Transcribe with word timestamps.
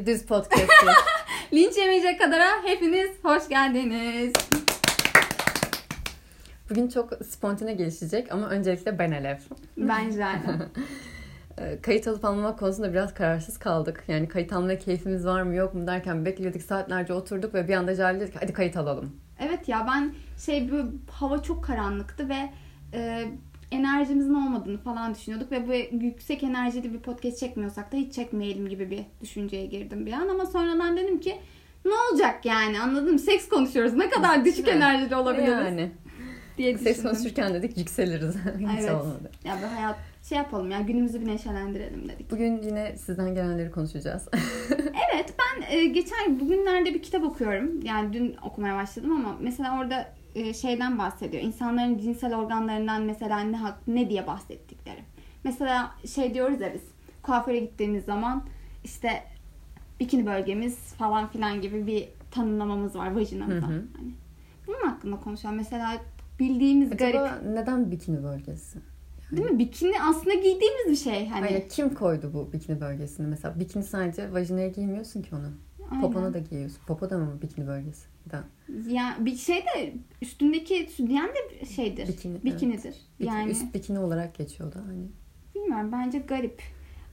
Bir 0.00 0.06
düz 0.06 0.26
podcast. 0.26 0.70
Linç 1.52 1.76
yemeyecek 1.76 2.20
kadara 2.20 2.46
hepiniz 2.64 3.10
hoş 3.22 3.48
geldiniz. 3.48 4.32
Bugün 6.70 6.88
çok 6.88 7.12
spontane 7.26 7.74
gelişecek 7.74 8.32
ama 8.32 8.48
öncelikle 8.48 8.98
ben 8.98 9.10
Alev. 9.12 9.36
Ben 9.76 10.10
Jale. 10.10 10.40
Ee, 11.58 11.78
Kayıt 11.82 12.08
alıp 12.08 12.24
almamak 12.24 12.58
konusunda 12.58 12.92
biraz 12.92 13.14
kararsız 13.14 13.58
kaldık. 13.58 14.04
Yani 14.08 14.28
kayıt 14.28 14.52
almaya 14.52 14.78
keyfimiz 14.78 15.26
var 15.26 15.42
mı 15.42 15.54
yok 15.54 15.74
mu 15.74 15.86
derken 15.86 16.24
bekledik 16.24 16.62
saatlerce 16.62 17.12
oturduk 17.12 17.54
ve 17.54 17.68
bir 17.68 17.74
anda 17.74 17.94
Jale 17.94 18.20
dedi 18.20 18.32
ki 18.32 18.38
hadi 18.40 18.52
kayıt 18.52 18.76
alalım. 18.76 19.16
evet 19.40 19.68
ya 19.68 19.86
ben 19.86 20.14
şey 20.46 20.70
bu 20.72 20.76
hava 21.12 21.42
çok 21.42 21.64
karanlıktı 21.64 22.28
ve 22.28 22.50
e, 22.94 23.24
enerjimizin 23.70 24.34
olmadığını 24.34 24.78
falan 24.78 25.14
düşünüyorduk 25.14 25.52
ve 25.52 25.68
bu 25.68 26.04
yüksek 26.04 26.42
enerjili 26.42 26.92
bir 26.94 26.98
podcast 26.98 27.38
çekmiyorsak 27.40 27.92
da 27.92 27.96
hiç 27.96 28.14
çekmeyelim 28.14 28.68
gibi 28.68 28.90
bir 28.90 29.00
düşünceye 29.22 29.66
girdim 29.66 30.06
bir 30.06 30.12
an 30.12 30.28
ama 30.28 30.46
sonradan 30.46 30.96
dedim 30.96 31.20
ki 31.20 31.36
ne 31.84 31.92
olacak 32.10 32.44
yani 32.46 32.80
anladın 32.80 33.12
mı? 33.12 33.18
Seks 33.18 33.48
konuşuyoruz. 33.48 33.94
Ne 33.94 34.10
kadar 34.10 34.44
düşük 34.44 34.68
enerjili 34.68 35.16
olabiliriz 35.16 35.48
Yani 35.50 35.90
diye 36.58 36.78
seks 36.78 37.02
konuşurken 37.02 37.54
dedik 37.54 37.78
yükseliriz. 37.78 38.34
Hiç 38.58 38.80
Evet. 38.80 38.90
olmadı. 38.90 39.30
Ya 39.44 39.56
bir 39.56 39.76
hayat 39.76 39.96
şey 40.22 40.38
yapalım 40.38 40.70
ya 40.70 40.80
günümüzü 40.80 41.20
bir 41.20 41.26
neşelendirelim 41.26 42.08
dedik. 42.08 42.30
Bugün 42.30 42.62
yine 42.62 42.96
sizden 42.96 43.34
gelenleri 43.34 43.70
konuşacağız. 43.70 44.28
Evet 45.12 45.34
ben 45.38 45.76
e, 45.76 45.84
geçen 45.84 46.40
bugünlerde 46.40 46.94
bir 46.94 47.02
kitap 47.02 47.24
okuyorum. 47.24 47.82
Yani 47.82 48.12
dün 48.12 48.36
okumaya 48.42 48.76
başladım 48.76 49.12
ama 49.12 49.36
mesela 49.40 49.78
orada 49.80 50.12
e, 50.34 50.54
şeyden 50.54 50.98
bahsediyor. 50.98 51.42
İnsanların 51.42 51.98
cinsel 51.98 52.36
organlarından 52.36 53.02
mesela 53.02 53.40
ne 53.40 53.58
ne 53.86 54.10
diye 54.10 54.26
bahsettikleri. 54.26 55.00
Mesela 55.44 55.90
şey 56.06 56.34
diyoruz 56.34 56.60
ya 56.60 56.74
biz 56.74 56.82
kuaföre 57.22 57.58
gittiğimiz 57.58 58.04
zaman 58.04 58.44
işte 58.84 59.22
bikini 60.00 60.26
bölgemiz 60.26 60.76
falan 60.94 61.28
filan 61.28 61.60
gibi 61.60 61.86
bir 61.86 62.08
tanımlamamız 62.30 62.96
var 62.96 63.14
vajinamızda. 63.14 63.66
Hani 63.66 63.82
bunun 64.66 64.88
hakkında 64.88 65.16
konuşalım. 65.20 65.56
Mesela 65.56 65.92
bildiğimiz 66.38 66.92
Acaba 66.92 67.10
garip 67.10 67.42
neden 67.46 67.90
bikini 67.90 68.22
bölgesi? 68.22 68.78
Değil 69.36 69.50
mi? 69.50 69.58
Bikini 69.58 70.02
aslında 70.02 70.34
giydiğimiz 70.34 70.86
bir 70.90 70.96
şey 70.96 71.28
hani. 71.28 71.40
Hayır, 71.40 71.68
kim 71.68 71.94
koydu 71.94 72.30
bu 72.34 72.52
bikini 72.52 72.80
bölgesini? 72.80 73.26
Mesela 73.26 73.60
bikini 73.60 73.82
sadece 73.84 74.32
vajinaya 74.32 74.68
giymiyorsun 74.68 75.22
ki 75.22 75.34
onu. 75.34 75.50
Aynen. 75.90 76.00
Popona 76.02 76.34
da 76.34 76.38
giyiyorsun. 76.38 76.78
Popo 76.86 77.10
da 77.10 77.18
mı 77.18 77.38
bikini 77.42 77.66
bölgesi? 77.66 78.06
Da. 78.32 78.44
Ya 78.88 79.16
bir 79.20 79.36
şey 79.36 79.56
de 79.56 79.94
üstündeki 80.22 80.88
sütyen 80.90 81.28
de 81.28 81.64
şeydir. 81.66 82.08
Bikini, 82.08 82.44
Bikinidir. 82.44 82.94
Bik- 83.20 83.24
Yani 83.26 83.50
Üst 83.50 83.74
bikini 83.74 83.98
olarak 83.98 84.34
geçiyor 84.34 84.72
da 84.74 84.78
hani. 84.78 85.06
bilmiyorum 85.54 85.92
bence 85.92 86.18
garip. 86.18 86.62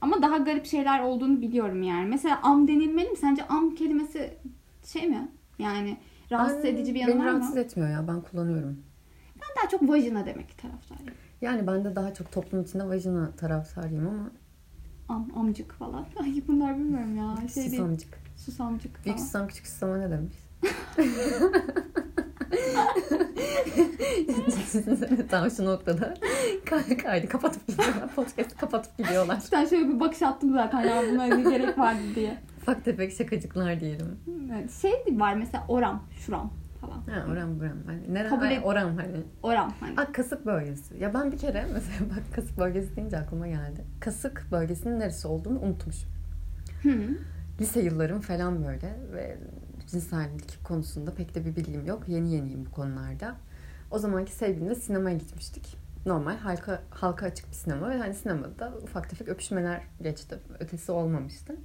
Ama 0.00 0.22
daha 0.22 0.36
garip 0.38 0.66
şeyler 0.66 1.00
olduğunu 1.00 1.40
biliyorum 1.40 1.82
yani. 1.82 2.06
Mesela 2.08 2.40
am 2.42 2.68
denilmeli 2.68 3.08
mi? 3.10 3.16
Sence 3.16 3.46
am 3.46 3.74
kelimesi 3.74 4.34
şey 4.84 5.08
mi? 5.08 5.28
Yani 5.58 5.96
rahatsız 6.30 6.64
Ben- 6.64 6.74
edici 6.74 6.94
bir 6.94 7.00
yanı 7.00 7.10
Beni 7.12 7.18
var 7.18 7.24
mı? 7.24 7.30
rahatsız 7.30 7.56
etmiyor 7.56 7.90
ya. 7.90 8.08
Ben 8.08 8.20
kullanıyorum. 8.20 8.82
Ben 9.36 9.62
daha 9.62 9.68
çok 9.70 9.88
vajina 9.88 10.26
demek 10.26 10.58
taraftarıyım. 10.58 11.14
Yani 11.40 11.66
ben 11.66 11.84
de 11.84 11.96
daha 11.96 12.14
çok 12.14 12.32
toplum 12.32 12.62
içinde 12.62 12.88
vajina 12.88 13.30
taraftarıyım 13.36 14.06
ama 14.08 14.30
Am, 15.08 15.28
amcık 15.36 15.72
falan. 15.72 16.06
Ay 16.22 16.42
bunlar 16.48 16.78
bilmiyorum 16.78 17.16
ya. 17.16 17.48
Şey 17.48 17.62
değil. 17.62 17.70
susamcık. 17.76 18.18
Susamcık 18.36 19.04
Büyük 19.04 19.16
falan. 19.16 19.26
susam 19.26 19.48
küçük 19.48 19.66
susama 19.66 19.96
ne 19.96 20.10
demiş? 20.10 20.34
Tam 25.30 25.50
şu 25.50 25.64
noktada 25.64 26.14
kay- 26.64 26.96
kaydı 26.96 27.28
kapatıp 27.28 27.66
gidiyorlar. 27.66 28.14
Podcast'ı 28.14 28.56
kapatıp 28.56 28.98
gidiyorlar. 28.98 29.38
Ben 29.52 29.64
şöyle 29.64 29.88
bir 29.88 30.00
bakış 30.00 30.22
attım 30.22 30.52
zaten 30.52 30.80
ya 30.80 31.02
buna 31.12 31.24
ne 31.24 31.50
gerek 31.50 31.78
vardı 31.78 32.00
diye. 32.14 32.38
Ufak 32.62 32.84
tefek 32.84 33.12
şakacıklar 33.12 33.80
diyelim. 33.80 34.16
Evet, 34.52 34.72
şey 34.82 34.92
var 35.10 35.34
mesela 35.34 35.64
oram, 35.68 36.02
şuram 36.26 36.50
falan. 36.80 37.02
Ha, 37.06 37.32
oram 37.32 37.60
buram. 37.60 37.78
Hani, 37.86 38.14
nere, 38.14 38.28
Kabul 38.28 38.44
Ay, 38.44 38.60
oram 38.64 38.96
hani. 38.96 39.22
Oram 39.42 39.72
hani. 39.80 40.00
Aa, 40.00 40.12
kasık 40.12 40.46
bölgesi. 40.46 40.96
Ya 40.98 41.14
ben 41.14 41.32
bir 41.32 41.38
kere 41.38 41.66
mesela 41.72 42.10
bak 42.10 42.34
kasık 42.34 42.58
bölgesi 42.58 42.96
deyince 42.96 43.18
aklıma 43.18 43.48
geldi. 43.48 43.84
Kasık 44.00 44.46
bölgesinin 44.52 45.00
neresi 45.00 45.28
olduğunu 45.28 45.60
unutmuşum. 45.60 46.10
Hı. 46.82 46.98
Lise 47.60 47.80
yıllarım 47.80 48.20
falan 48.20 48.64
böyle 48.64 48.96
ve 49.12 49.38
cinsellik 49.86 50.64
konusunda 50.64 51.14
pek 51.14 51.34
de 51.34 51.44
bir 51.44 51.56
bilgim 51.56 51.86
yok. 51.86 52.08
Yeni 52.08 52.34
yeniyim 52.34 52.66
bu 52.66 52.70
konularda. 52.70 53.34
O 53.90 53.98
zamanki 53.98 54.32
sevgilimle 54.32 54.74
sinemaya 54.74 55.16
gitmiştik. 55.16 55.76
Normal 56.06 56.36
halka, 56.36 56.82
halka 56.90 57.26
açık 57.26 57.48
bir 57.48 57.54
sinema 57.54 57.90
ve 57.90 57.98
hani 57.98 58.14
sinemada 58.14 58.72
ufak 58.82 59.10
tefek 59.10 59.28
öpüşmeler 59.28 59.82
geçti. 60.02 60.38
Ötesi 60.60 60.92
olmamıştı. 60.92 61.56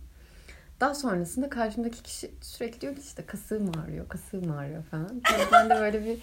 Daha 0.83 0.95
sonrasında 0.95 1.49
karşımdaki 1.49 2.03
kişi 2.03 2.31
sürekli 2.41 2.81
diyor 2.81 2.95
ki 2.95 3.01
işte 3.01 3.25
kasığım 3.25 3.71
ağrıyor, 3.83 4.07
kasığım 4.07 4.51
ağrıyor 4.51 4.83
falan. 4.83 5.07
Sonra 5.07 5.43
ben 5.51 5.69
de 5.69 5.75
böyle 5.81 6.05
bir 6.05 6.17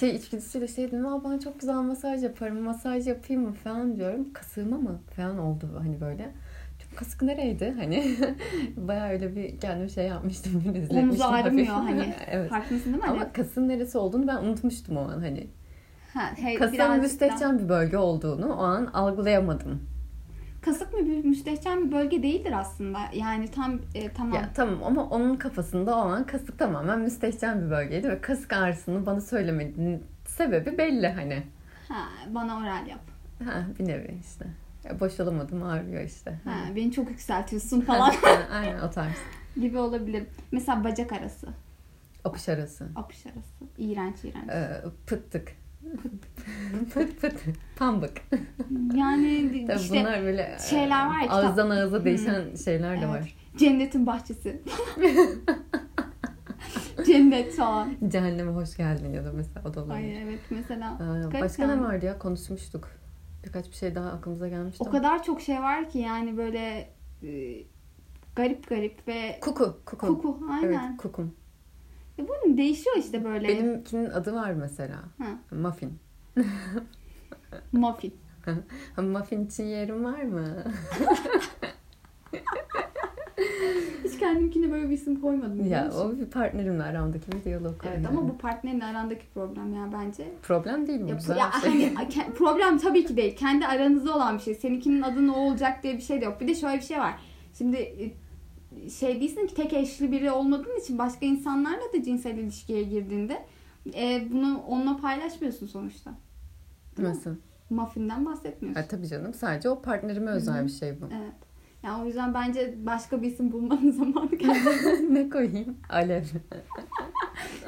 şey 0.00 0.16
içgüdüsüyle 0.16 0.68
şey 0.68 0.86
dedim. 0.88 1.06
Aa 1.06 1.24
ben 1.24 1.38
çok 1.38 1.60
güzel 1.60 1.74
masaj 1.74 2.22
yaparım, 2.22 2.60
masaj 2.62 3.06
yapayım 3.06 3.42
mı 3.42 3.52
falan 3.52 3.96
diyorum. 3.96 4.32
Kasığıma 4.32 4.78
mı 4.78 5.00
falan 5.16 5.38
oldu 5.38 5.68
hani 5.78 6.00
böyle. 6.00 6.30
Çok 6.82 6.98
kasık 6.98 7.22
nereydi 7.22 7.74
hani? 7.78 8.16
Bayağı 8.76 9.08
öyle 9.08 9.36
bir 9.36 9.60
kendim 9.60 9.88
şey 9.88 10.06
yapmıştım. 10.06 10.62
Omuz 10.90 11.20
ağrımıyor 11.20 11.74
hani. 11.74 12.14
evet. 12.30 12.50
Farkındasın 12.50 12.92
değil 12.92 12.96
mi? 12.96 13.02
Hani, 13.06 13.20
Ama 13.20 13.32
kasın 13.32 13.68
neresi 13.68 13.98
olduğunu 13.98 14.28
ben 14.28 14.36
unutmuştum 14.36 14.96
o 14.96 15.00
an 15.00 15.20
hani. 15.20 15.46
ha, 16.14 16.30
hey, 16.36 16.54
Kasın 16.54 16.72
birazcık 16.74 16.78
daha- 16.78 16.96
müstehcen 17.02 17.58
bir 17.58 17.68
bölge 17.68 17.96
olduğunu 17.98 18.54
o 18.54 18.62
an 18.62 18.86
algılayamadım. 18.86 19.93
Kasık 20.64 20.92
mı 20.92 21.06
bir 21.06 21.24
müstehcen 21.24 21.86
bir 21.86 21.92
bölge 21.92 22.22
değildir 22.22 22.52
aslında. 22.52 22.98
Yani 23.14 23.50
tam 23.50 23.80
e, 23.94 24.12
tamam. 24.12 24.34
Ya 24.34 24.50
tamam 24.54 24.82
ama 24.84 25.08
onun 25.08 25.36
kafasında 25.36 25.96
o 25.96 26.00
an 26.00 26.26
kasık 26.26 26.58
tamamen 26.58 27.00
müstehcen 27.00 27.66
bir 27.66 27.70
bölgeydi 27.70 28.08
ve 28.08 28.20
kasık 28.20 28.52
ağrısını 28.52 29.06
bana 29.06 29.20
söylemediğinin 29.20 30.02
sebebi 30.26 30.78
belli 30.78 31.08
hani. 31.08 31.42
Ha, 31.88 32.08
bana 32.28 32.56
oral 32.58 32.86
yap. 32.86 33.00
Ha 33.44 33.66
bir 33.78 33.88
nevi 33.88 34.18
işte. 34.20 34.46
Ya 34.84 35.00
boşalamadım 35.00 35.62
ağrıyor 35.62 36.02
işte. 36.02 36.40
Ha, 36.44 36.54
beni 36.76 36.92
çok 36.92 37.10
yükseltiyorsun 37.10 37.80
falan 37.80 38.12
Aynen 38.52 38.80
o 38.80 38.90
tarz. 38.90 39.14
gibi 39.60 39.78
olabilir. 39.78 40.26
Mesela 40.52 40.84
bacak 40.84 41.12
arası, 41.12 41.48
Apış 42.24 42.48
arası. 42.48 42.88
apış 42.96 43.26
arası. 43.26 43.64
İğrenç 43.78 44.24
iğrenç. 44.24 44.50
Ee, 44.50 44.82
pıttık. 45.06 45.63
Pıt 46.94 47.20
pıt. 47.20 47.34
Pambık. 47.76 48.12
Yani 48.94 49.64
Tabii 49.66 49.80
işte 49.80 50.00
bunlar 50.00 50.22
böyle 50.22 50.42
e, 50.42 50.58
şeyler 50.70 51.06
var 51.06 51.14
ya, 51.20 51.22
kitap- 51.26 51.44
ağızdan 51.44 51.70
ağza 51.70 52.04
değişen 52.04 52.54
şeyler 52.64 52.96
de 53.00 53.04
Evet. 53.04 53.08
var. 53.22 53.36
cennetin 53.56 54.06
bahçesi. 54.06 54.62
Cennet 57.06 57.54
falan. 57.56 57.88
Cehenneme 58.08 58.52
hoş 58.52 58.76
geldin 58.76 59.12
ya 59.12 59.24
da 59.24 59.32
mesela 59.32 59.62
o 59.68 59.74
da 59.74 59.80
olabilir. 59.84 59.94
Ay 60.16 60.22
evet 60.22 60.40
mesela. 60.50 60.98
Ee, 61.34 61.40
başka 61.40 61.66
ne 61.66 61.80
vardı 61.80 62.06
ya 62.06 62.18
konuşmuştuk. 62.18 62.88
Birkaç 63.44 63.68
bir 63.70 63.74
şey 63.74 63.94
daha 63.94 64.10
aklımıza 64.10 64.48
gelmişti. 64.48 64.84
O 64.88 64.90
kadar 64.90 65.22
çok 65.22 65.40
şey 65.40 65.56
var 65.62 65.90
ki 65.90 65.98
yani 65.98 66.36
böyle 66.36 66.90
e, 67.22 67.62
garip 68.36 68.68
garip 68.68 69.08
ve 69.08 69.38
Kuku. 69.40 69.78
Kuku. 69.86 70.06
koku 70.06 70.38
aynen. 70.50 70.68
Evet 70.68 70.96
kukum. 70.98 71.34
Ya 72.18 72.24
bu 72.28 72.56
değişiyor 72.56 72.96
işte 72.96 73.24
böyle. 73.24 73.48
Benimkinin 73.48 74.10
adı 74.10 74.34
var 74.34 74.50
mesela. 74.50 74.96
Ha. 75.18 75.26
Muffin. 75.50 75.98
Muffin. 77.72 78.14
Muffin 78.96 79.46
için 79.46 79.64
yerim 79.64 80.04
var 80.04 80.22
mı? 80.22 80.64
Hiç 84.04 84.18
kendimkine 84.18 84.72
böyle 84.72 84.88
bir 84.88 84.94
isim 84.94 85.20
koymadım. 85.20 85.68
ya 85.68 85.90
o 85.92 86.18
bir 86.18 86.26
partnerimle 86.26 86.82
aramdaki 86.82 87.32
bir 87.32 87.44
diyalog. 87.44 87.74
Evet 87.84 87.96
yani. 87.96 88.08
ama 88.08 88.28
bu 88.28 88.38
partnerin 88.38 88.80
arandaki 88.80 89.26
problem 89.34 89.74
ya 89.74 89.88
bence. 89.92 90.28
problem 90.42 90.86
değil 90.86 91.00
mi? 91.00 91.10
Ya, 91.10 91.16
Güzel 91.16 91.36
ya 91.36 91.52
şey. 91.62 91.94
hani 91.94 92.34
problem 92.34 92.78
tabii 92.78 93.06
ki 93.06 93.16
değil. 93.16 93.36
Kendi 93.36 93.66
aranızda 93.66 94.16
olan 94.16 94.36
bir 94.36 94.42
şey. 94.42 94.54
Seninkinin 94.54 95.02
adı 95.02 95.26
ne 95.26 95.32
olacak 95.32 95.82
diye 95.82 95.96
bir 95.96 96.02
şey 96.02 96.20
de 96.20 96.24
yok. 96.24 96.40
Bir 96.40 96.48
de 96.48 96.54
şöyle 96.54 96.76
bir 96.76 96.82
şey 96.82 96.98
var. 96.98 97.14
Şimdi 97.58 97.76
e, 97.76 98.12
şey 98.90 99.20
değilsin 99.20 99.46
ki 99.46 99.54
tek 99.54 99.72
eşli 99.72 100.12
biri 100.12 100.30
olmadığın 100.30 100.80
için 100.80 100.98
başka 100.98 101.26
insanlarla 101.26 101.92
da 101.94 102.02
cinsel 102.02 102.38
ilişkiye 102.38 102.82
girdiğinde 102.82 103.42
e, 103.94 104.28
bunu 104.32 104.62
onunla 104.68 104.96
paylaşmıyorsun 104.96 105.66
sonuçta. 105.66 106.14
Değil 106.96 107.08
mi? 107.08 107.14
Nasıl? 107.14 107.34
Muffin'den 107.70 108.26
bahsetmiyorsun. 108.26 108.82
Ha, 108.82 108.88
tabii 108.88 109.08
canım 109.08 109.34
sadece 109.34 109.68
o 109.68 109.82
partnerime 109.82 110.30
özel 110.30 110.64
bir 110.64 110.70
şey 110.70 111.00
bu. 111.00 111.04
Evet. 111.06 111.34
Yani 111.82 112.02
o 112.02 112.06
yüzden 112.06 112.34
bence 112.34 112.74
başka 112.86 113.22
bir 113.22 113.26
isim 113.28 113.52
bulmanın 113.52 113.90
zamanı 113.98 114.30
geldi. 114.36 115.14
ne 115.14 115.28
koyayım? 115.30 115.76
Alev. 115.88 116.22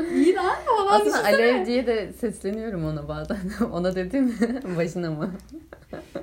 İyi 0.15 0.35
lan 0.35 0.55
falan 0.67 0.87
Aslında 1.01 1.05
düşünsene. 1.05 1.35
Alev 1.35 1.67
diye 1.67 1.87
de 1.87 2.13
sesleniyorum 2.13 2.85
ona 2.85 3.09
bazen. 3.09 3.39
ona 3.73 3.95
dedim 3.95 4.35
başına 4.77 5.11
mı? 5.11 5.31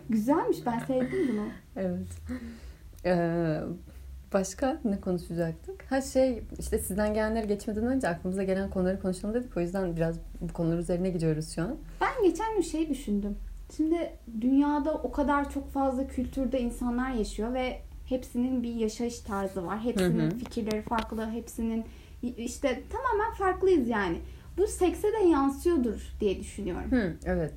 Güzelmiş 0.09 0.57
ben 0.65 0.79
sevdim 0.79 1.29
bunu. 1.31 1.47
Evet. 1.75 2.07
Ee, 3.05 3.59
başka 4.33 4.79
ne 4.85 5.01
konuşacaktık? 5.01 5.91
Ha 5.91 6.01
şey 6.01 6.43
işte 6.59 6.79
sizden 6.79 7.13
gelenleri 7.13 7.47
geçmeden 7.47 7.87
önce 7.87 8.07
aklımıza 8.07 8.43
gelen 8.43 8.69
konuları 8.69 9.01
konuşalım 9.01 9.35
dedik. 9.35 9.57
O 9.57 9.59
yüzden 9.59 9.95
biraz 9.95 10.19
bu 10.41 10.53
konular 10.53 10.77
üzerine 10.77 11.09
gidiyoruz 11.09 11.55
şu 11.55 11.61
an. 11.61 11.75
Ben 12.01 12.29
geçen 12.29 12.55
gün 12.55 12.61
şey 12.61 12.89
düşündüm. 12.89 13.37
Şimdi 13.77 14.11
dünyada 14.41 14.93
o 14.93 15.11
kadar 15.11 15.49
çok 15.51 15.71
fazla 15.71 16.07
kültürde 16.07 16.61
insanlar 16.61 17.11
yaşıyor 17.11 17.53
ve 17.53 17.81
Hepsinin 18.05 18.63
bir 18.63 18.73
yaşayış 18.73 19.19
tarzı 19.19 19.65
var. 19.65 19.79
Hepsinin 19.79 20.31
Hı 20.31 20.35
hı. 20.35 20.37
fikirleri 20.39 20.81
farklı. 20.81 21.31
Hepsinin 21.31 21.85
işte 22.21 22.83
tamamen 22.89 23.33
farklıyız 23.33 23.89
yani. 23.89 24.17
Bu 24.57 24.67
sekse 24.67 25.07
de 25.13 25.27
yansıyordur 25.29 26.13
diye 26.19 26.39
düşünüyorum. 26.39 26.91
Hı, 26.91 27.13
evet. 27.25 27.53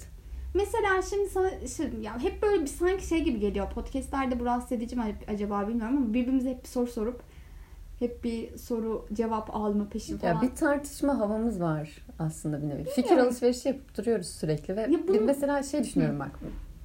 Mesela 0.57 1.03
şimdi 1.11 1.29
sana 1.31 1.51
şimdi 1.77 2.05
ya 2.05 2.19
hep 2.23 2.43
böyle 2.43 2.63
bir 2.63 2.67
sanki 2.67 3.07
şey 3.07 3.23
gibi 3.25 3.41
geliyor. 3.41 3.71
Podcast'lerde 3.71 4.41
bu 4.41 4.45
rahatsız 4.45 4.73
edici 4.73 4.97
mi 4.97 5.17
acaba 5.29 5.69
bilmiyorum 5.69 5.97
ama 5.97 6.15
birbirimize 6.15 6.51
hep 6.51 6.63
bir 6.63 6.69
soru 6.69 6.87
sorup 6.87 7.21
hep 7.99 8.25
bir 8.25 8.57
soru 8.59 9.07
cevap 9.13 9.57
alma 9.57 9.89
peşi 9.89 10.19
falan. 10.19 10.35
Ya 10.35 10.43
bir 10.43 10.55
tartışma 10.57 11.19
havamız 11.19 11.61
var 11.61 11.91
aslında 12.19 12.63
bir 12.63 12.69
nevi. 12.69 12.85
Fikir 12.85 13.03
Bilmiyorum. 13.03 13.27
alışverişi 13.29 13.69
yapıp 13.69 13.97
duruyoruz 13.99 14.27
sürekli 14.29 14.77
ve 14.77 14.81
Ya 14.81 15.09
bunu- 15.09 15.21
mesela 15.21 15.63
şey 15.63 15.85
düşünüyorum 15.85 16.21
bak. 16.21 16.31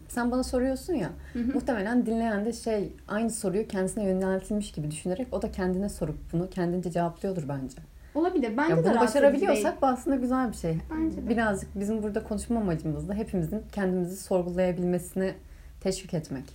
Sen 0.07 0.31
bana 0.31 0.43
soruyorsun 0.43 0.93
ya. 0.93 1.09
Hı 1.33 1.39
hı. 1.39 1.53
Muhtemelen 1.53 2.05
dinleyen 2.05 2.45
de 2.45 2.53
şey 2.53 2.93
aynı 3.07 3.29
soruyu 3.29 3.67
kendisine 3.67 4.03
yöneltilmiş 4.03 4.71
gibi 4.71 4.91
düşünerek 4.91 5.27
o 5.31 5.41
da 5.41 5.51
kendine 5.51 5.89
sorup 5.89 6.15
bunu 6.33 6.49
kendince 6.49 6.91
cevaplıyordur 6.91 7.43
bence. 7.49 7.77
Olabilir. 8.15 8.57
Bence 8.57 8.71
Ya 8.71 8.83
de 8.83 8.89
bunu 8.89 8.99
başarabiliyorsak 8.99 9.81
bu 9.81 9.85
aslında 9.85 10.15
güzel 10.15 10.51
bir 10.51 10.57
şey. 10.57 10.77
Bence 10.97 11.17
de. 11.17 11.29
Birazcık 11.29 11.79
bizim 11.79 12.03
burada 12.03 12.23
konuşma 12.23 12.59
amacımız 12.59 13.09
da 13.09 13.13
hepimizin 13.13 13.63
kendimizi 13.71 14.17
sorgulayabilmesini 14.17 15.33
teşvik 15.81 16.13
etmek. 16.13 16.45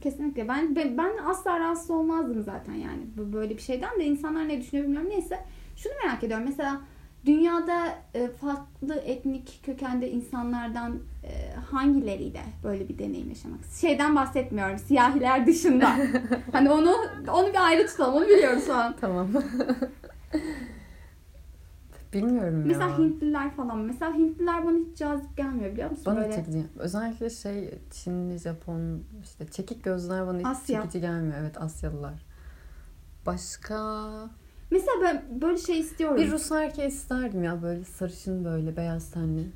Kesinlikle. 0.00 0.48
Ben, 0.48 0.76
ben 0.76 0.98
ben 0.98 1.12
asla 1.26 1.60
rahatsız 1.60 1.90
olmazdım 1.90 2.42
zaten 2.42 2.74
yani 2.74 3.02
bu 3.16 3.32
böyle 3.32 3.56
bir 3.56 3.62
şeyden 3.62 4.00
de 4.00 4.04
insanlar 4.04 4.48
ne 4.48 4.60
düşünüyor 4.60 4.86
bilmiyorum. 4.86 5.10
Neyse 5.10 5.38
şunu 5.76 5.92
merak 6.04 6.24
ediyorum. 6.24 6.46
Mesela 6.48 6.80
dünyada 7.26 7.88
e, 8.14 8.28
farklı 8.28 8.94
etnik 8.94 9.60
kökende 9.66 10.10
insanlardan 10.10 10.98
e, 11.24 11.54
hangileriyle 11.70 12.42
böyle 12.64 12.88
bir 12.88 12.98
deneyim 12.98 13.28
yaşamak? 13.28 13.60
Şeyden 13.80 14.16
bahsetmiyorum. 14.16 14.78
Siyahiler 14.78 15.46
dışında. 15.46 15.96
hani 16.52 16.70
onu 16.70 16.94
onu 17.32 17.48
bir 17.48 17.66
ayrı 17.66 17.86
tutalım. 17.86 18.14
Onu 18.14 18.24
biliyoruz 18.24 18.64
falan. 18.66 18.94
Tamam. 19.00 19.28
Bilmiyorum 22.12 22.62
Mesela 22.66 22.88
ya. 22.88 22.98
Hintliler 22.98 23.50
falan. 23.50 23.78
Mesela 23.78 24.14
Hintliler 24.14 24.66
bana 24.66 24.76
hiç 24.78 24.98
cazip 24.98 25.36
gelmiyor 25.36 25.72
biliyor 25.72 25.90
musun? 25.90 26.04
Bana 26.06 26.16
böyle 26.20 26.32
çekici. 26.32 26.64
Özellikle 26.78 27.30
şey 27.30 27.74
Çinli, 27.90 28.38
Japon 28.38 29.02
işte 29.22 29.46
çekik 29.46 29.84
gözler 29.84 30.26
bana 30.26 30.38
hiç 30.38 30.46
Asya. 30.46 30.82
çekici 30.82 31.00
gelmiyor. 31.00 31.34
Evet 31.40 31.60
Asyalılar. 31.60 32.24
Başka 33.26 33.76
Mesela 34.70 34.96
ben 35.02 35.40
böyle 35.40 35.56
şey 35.56 35.80
istiyorum. 35.80 36.16
bir 36.16 36.30
Rus 36.30 36.52
erkeği 36.52 36.88
isterdim 36.88 37.44
ya 37.44 37.62
böyle 37.62 37.84
sarışın 37.84 38.44
böyle 38.44 38.76
beyaz 38.76 39.10
tenli 39.10 39.48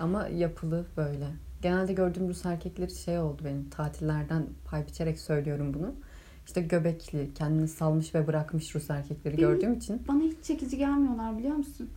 ama 0.00 0.26
yapılı 0.28 0.86
böyle. 0.96 1.26
Genelde 1.62 1.92
gördüğüm 1.92 2.28
Rus 2.28 2.46
erkekleri 2.46 2.90
şey 2.90 3.18
oldu 3.18 3.42
benim 3.44 3.70
tatillerden 3.70 4.46
pay 4.70 4.86
biçerek 4.86 5.18
söylüyorum 5.20 5.74
bunu. 5.74 5.94
İşte 6.46 6.60
göbekli, 6.60 7.34
kendini 7.34 7.68
salmış 7.68 8.14
ve 8.14 8.26
bırakmış 8.26 8.74
Rus 8.74 8.90
erkekleri 8.90 9.36
Benim- 9.36 9.48
gördüğüm 9.48 9.72
için. 9.72 10.02
Bana 10.08 10.20
hiç 10.22 10.36
çekici 10.42 10.76
gelmiyorlar 10.76 11.38
biliyor 11.38 11.56
musun? 11.56 11.90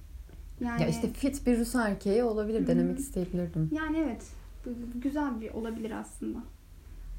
Yani 0.62 0.82
Ya 0.82 0.88
işte 0.88 1.08
fit 1.14 1.48
bir 1.48 1.60
Rus 1.60 1.76
erkeği 1.76 2.24
olabilir, 2.24 2.62
Hı. 2.62 2.68
denemek 2.68 3.00
isteyebilirdim. 3.00 3.70
Yani 3.72 3.98
evet. 3.98 4.28
Güzel 4.96 5.42
bir 5.42 5.54
olabilir 5.54 5.92
aslında. 5.92 6.40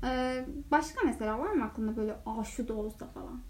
Ee, 0.05 0.45
başka 0.71 1.01
mesela 1.07 1.39
var 1.39 1.53
mı 1.53 1.65
aklında 1.65 1.97
böyle 1.97 2.15
aa 2.27 2.45
şu 2.45 2.69
da 2.69 2.75
olsa 2.75 3.07
falan 3.07 3.41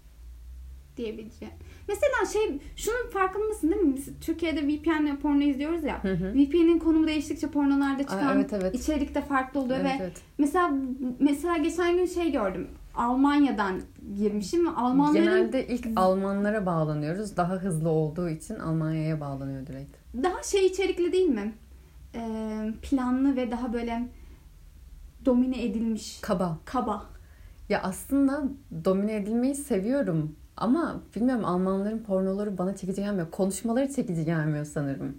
diyebileceğin. 0.97 1.53
Mesela 1.87 2.25
şey 2.33 2.59
şunun 2.75 3.09
farkındasın 3.13 3.69
değil 3.71 3.81
mi? 3.81 3.95
Biz 3.95 4.09
Türkiye'de 4.21 4.67
VPN'le 4.67 5.15
porno 5.21 5.41
izliyoruz 5.41 5.83
ya. 5.83 6.01
VPN'in 6.33 6.79
konumu 6.79 7.07
değiştikçe 7.07 7.47
pornolarda 7.47 8.03
çıkan 8.03 8.27
Aa, 8.27 8.33
evet 8.33 8.53
evet. 8.53 8.75
içerik 8.75 9.15
de 9.15 9.21
farklı 9.21 9.59
oluyor 9.59 9.79
Evet, 9.79 9.99
ve 9.99 10.03
evet. 10.03 10.21
mesela 10.37 10.73
mesela 11.19 11.57
geçen 11.57 11.97
gün 11.97 12.05
şey 12.05 12.31
gördüm. 12.31 12.67
Almanya'dan 12.95 13.81
girmişim 14.17 14.65
ve 14.65 14.69
Almanların 14.69 15.23
Genelde 15.23 15.67
ilk 15.67 15.87
Almanlara 15.95 16.65
bağlanıyoruz. 16.65 17.37
Daha 17.37 17.53
hızlı 17.53 17.89
olduğu 17.89 18.29
için 18.29 18.55
Almanya'ya 18.55 19.19
bağlanıyor 19.21 19.67
direkt. 19.67 19.95
daha 20.23 20.43
şey 20.43 20.65
içerikli 20.65 21.13
değil 21.13 21.29
mi? 21.29 21.53
Ee, 22.15 22.73
planlı 22.81 23.35
ve 23.35 23.51
daha 23.51 23.73
böyle 23.73 24.09
domine 25.25 25.65
edilmiş 25.65 26.19
Kaba. 26.21 26.57
kaba. 26.65 27.05
Ya 27.69 27.81
aslında 27.83 28.43
domine 28.85 29.15
edilmeyi 29.15 29.55
seviyorum. 29.55 30.35
Ama 30.57 31.01
bilmiyorum 31.15 31.45
Almanların 31.45 31.99
pornoları 31.99 32.57
bana 32.57 32.75
çekici 32.75 33.01
gelmiyor. 33.01 33.31
Konuşmaları 33.31 33.93
çekici 33.93 34.25
gelmiyor 34.25 34.65
sanırım. 34.65 35.17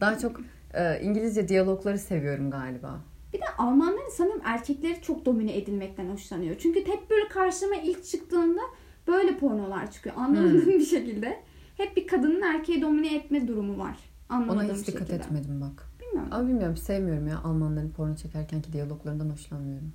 Daha 0.00 0.18
çok 0.18 0.40
e, 0.74 1.00
İngilizce 1.02 1.48
diyalogları 1.48 1.98
seviyorum 1.98 2.50
galiba. 2.50 3.00
Bir 3.34 3.38
de 3.40 3.44
Almanların 3.58 4.10
sanırım 4.16 4.40
erkekleri 4.44 5.02
çok 5.02 5.26
domine 5.26 5.56
edilmekten 5.56 6.08
hoşlanıyor. 6.10 6.56
Çünkü 6.58 6.80
hep 6.80 7.10
böyle 7.10 7.28
karşıma 7.28 7.74
ilk 7.76 8.04
çıktığında 8.04 8.60
böyle 9.06 9.38
pornolar 9.38 9.90
çıkıyor. 9.90 10.16
Anlamadığım 10.18 10.66
bir 10.66 10.84
şekilde. 10.86 11.42
Hep 11.76 11.96
bir 11.96 12.06
kadının 12.06 12.42
erkeği 12.42 12.82
domine 12.82 13.14
etme 13.16 13.48
durumu 13.48 13.78
var. 13.78 13.96
Anlamadığım 14.28 14.60
Ona 14.70 14.74
hiç 14.76 14.86
dikkat 14.86 15.00
şekilde. 15.08 15.16
etmedim 15.16 15.60
bak. 15.60 15.84
Bilmiyorum. 16.00 16.28
Ama 16.32 16.48
bilmiyorum 16.48 16.76
sevmiyorum 16.76 17.28
ya 17.28 17.38
Almanların 17.38 17.90
porno 17.90 18.16
çekerkenki 18.16 18.72
diyaloglarından 18.72 19.30
hoşlanmıyorum. 19.30 19.92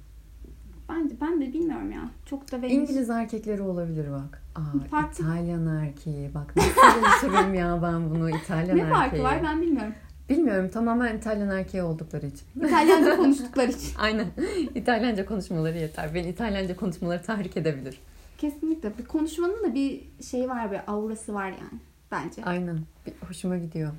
Bence 0.89 1.15
ben 1.21 1.41
de 1.41 1.53
bilmiyorum 1.53 1.91
ya. 1.91 2.09
Çok 2.25 2.51
da 2.51 2.61
benim 2.61 2.81
İngiliz 2.81 3.09
erkekleri 3.09 3.61
olabilir 3.61 4.11
bak. 4.11 4.43
Aa, 4.55 4.87
Farklı- 4.91 5.23
İtalyan 5.23 5.67
erkeği. 5.67 6.33
Bak 6.33 6.53
nasıl 6.55 7.27
unuturum 7.29 7.53
ya 7.53 7.79
ben 7.83 8.09
bunu 8.09 8.29
İtalyan 8.29 8.77
ne 8.77 8.81
farkı 8.89 9.03
erkeği. 9.05 9.23
var 9.23 9.39
ben 9.43 9.61
bilmiyorum. 9.61 9.93
Bilmiyorum 10.29 10.69
tamamen 10.69 11.17
İtalyan 11.17 11.49
erkeği 11.49 11.83
oldukları 11.83 12.25
için. 12.25 12.45
İtalyanca 12.67 13.15
konuştukları 13.17 13.71
için. 13.71 13.95
Aynen. 13.97 14.27
İtalyanca 14.75 15.25
konuşmaları 15.25 15.77
yeter. 15.77 16.13
Beni 16.13 16.27
İtalyanca 16.29 16.75
konuşmaları 16.75 17.21
tahrik 17.21 17.57
edebilir. 17.57 17.99
Kesinlikle. 18.37 18.97
Bir 18.97 19.05
konuşmanın 19.05 19.63
da 19.63 19.73
bir 19.73 20.01
şey 20.23 20.49
var, 20.49 20.71
bir 20.71 20.79
aurası 20.87 21.33
var 21.33 21.45
yani. 21.47 21.79
Bence. 22.11 22.43
Aynen. 22.45 22.79
Bir 23.05 23.13
hoşuma 23.27 23.57
gidiyor. 23.57 23.91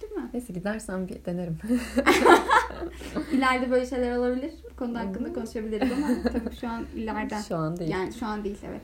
Değil 0.00 0.12
mi? 0.12 0.30
Neyse 0.32 0.52
gidersen 0.52 1.08
bir 1.08 1.24
denerim. 1.24 1.58
İleride 3.32 3.70
böyle 3.70 3.86
şeyler 3.86 4.16
olabilir. 4.16 4.52
Bu 4.72 4.76
konu 4.76 4.98
hakkında 4.98 5.32
konuşabiliriz 5.32 5.92
ama 5.92 6.08
tabii 6.32 6.56
şu 6.60 6.68
an 6.68 6.84
ileriden. 6.96 7.42
Şu 7.42 7.56
an 7.56 7.76
değil. 7.76 7.90
Yani 7.90 8.12
şu 8.12 8.26
an 8.26 8.44
değil 8.44 8.58
evet. 8.68 8.82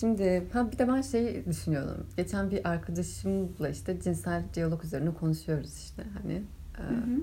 Şimdi 0.00 0.42
ha 0.52 0.72
bir 0.72 0.78
de 0.78 0.88
ben 0.88 1.00
şey 1.02 1.46
düşünüyordum. 1.46 2.06
Geçen 2.16 2.50
bir 2.50 2.68
arkadaşımla 2.70 3.68
işte 3.68 4.00
cinsel 4.00 4.42
diyalog 4.54 4.84
üzerine 4.84 5.14
konuşuyoruz 5.14 5.74
işte 5.76 6.02
hani. 6.22 6.32
e, 6.78 6.82
Hı 6.82 6.94
hı. 6.94 7.20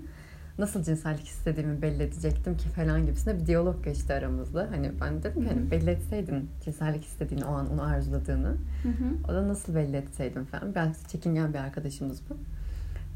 nasıl 0.57 0.83
cinsellik 0.83 1.27
istediğimi 1.27 1.81
belli 1.81 2.03
edecektim 2.03 2.57
ki 2.57 2.69
falan 2.69 3.05
gibisine 3.05 3.39
bir 3.39 3.45
diyalog 3.45 3.83
geçti 3.85 4.13
aramızda. 4.13 4.67
Hani 4.71 4.91
ben 5.01 5.23
dedim 5.23 5.41
ki 5.43 5.47
hani 5.49 5.71
belli 5.71 5.89
etseydin 5.89 6.49
cinsellik 6.65 7.05
istediğini 7.05 7.45
o 7.45 7.51
an 7.51 7.73
onu 7.73 7.83
arzuladığını. 7.83 8.47
Hı 8.83 8.89
hı. 8.89 9.31
O 9.31 9.33
da 9.33 9.47
nasıl 9.47 9.75
belli 9.75 9.95
etseydim 9.97 10.45
falan. 10.45 10.75
Ben 10.75 10.95
çekingen 11.11 11.53
bir 11.53 11.59
arkadaşımız 11.59 12.21
bu. 12.29 12.37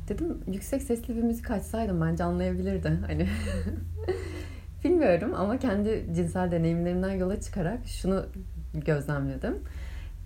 Dedim 0.09 0.37
yüksek 0.47 0.81
sesli 0.81 1.15
bir 1.15 1.23
müzik 1.23 1.51
açsaydım 1.51 2.01
bence 2.01 2.23
anlayabilirdi. 2.23 2.99
Hani 3.07 3.27
bilmiyorum 4.83 5.33
ama 5.35 5.57
kendi 5.57 6.05
cinsel 6.15 6.51
deneyimlerimden 6.51 7.11
yola 7.11 7.41
çıkarak 7.41 7.79
şunu 7.87 8.25
gözlemledim. 8.73 9.63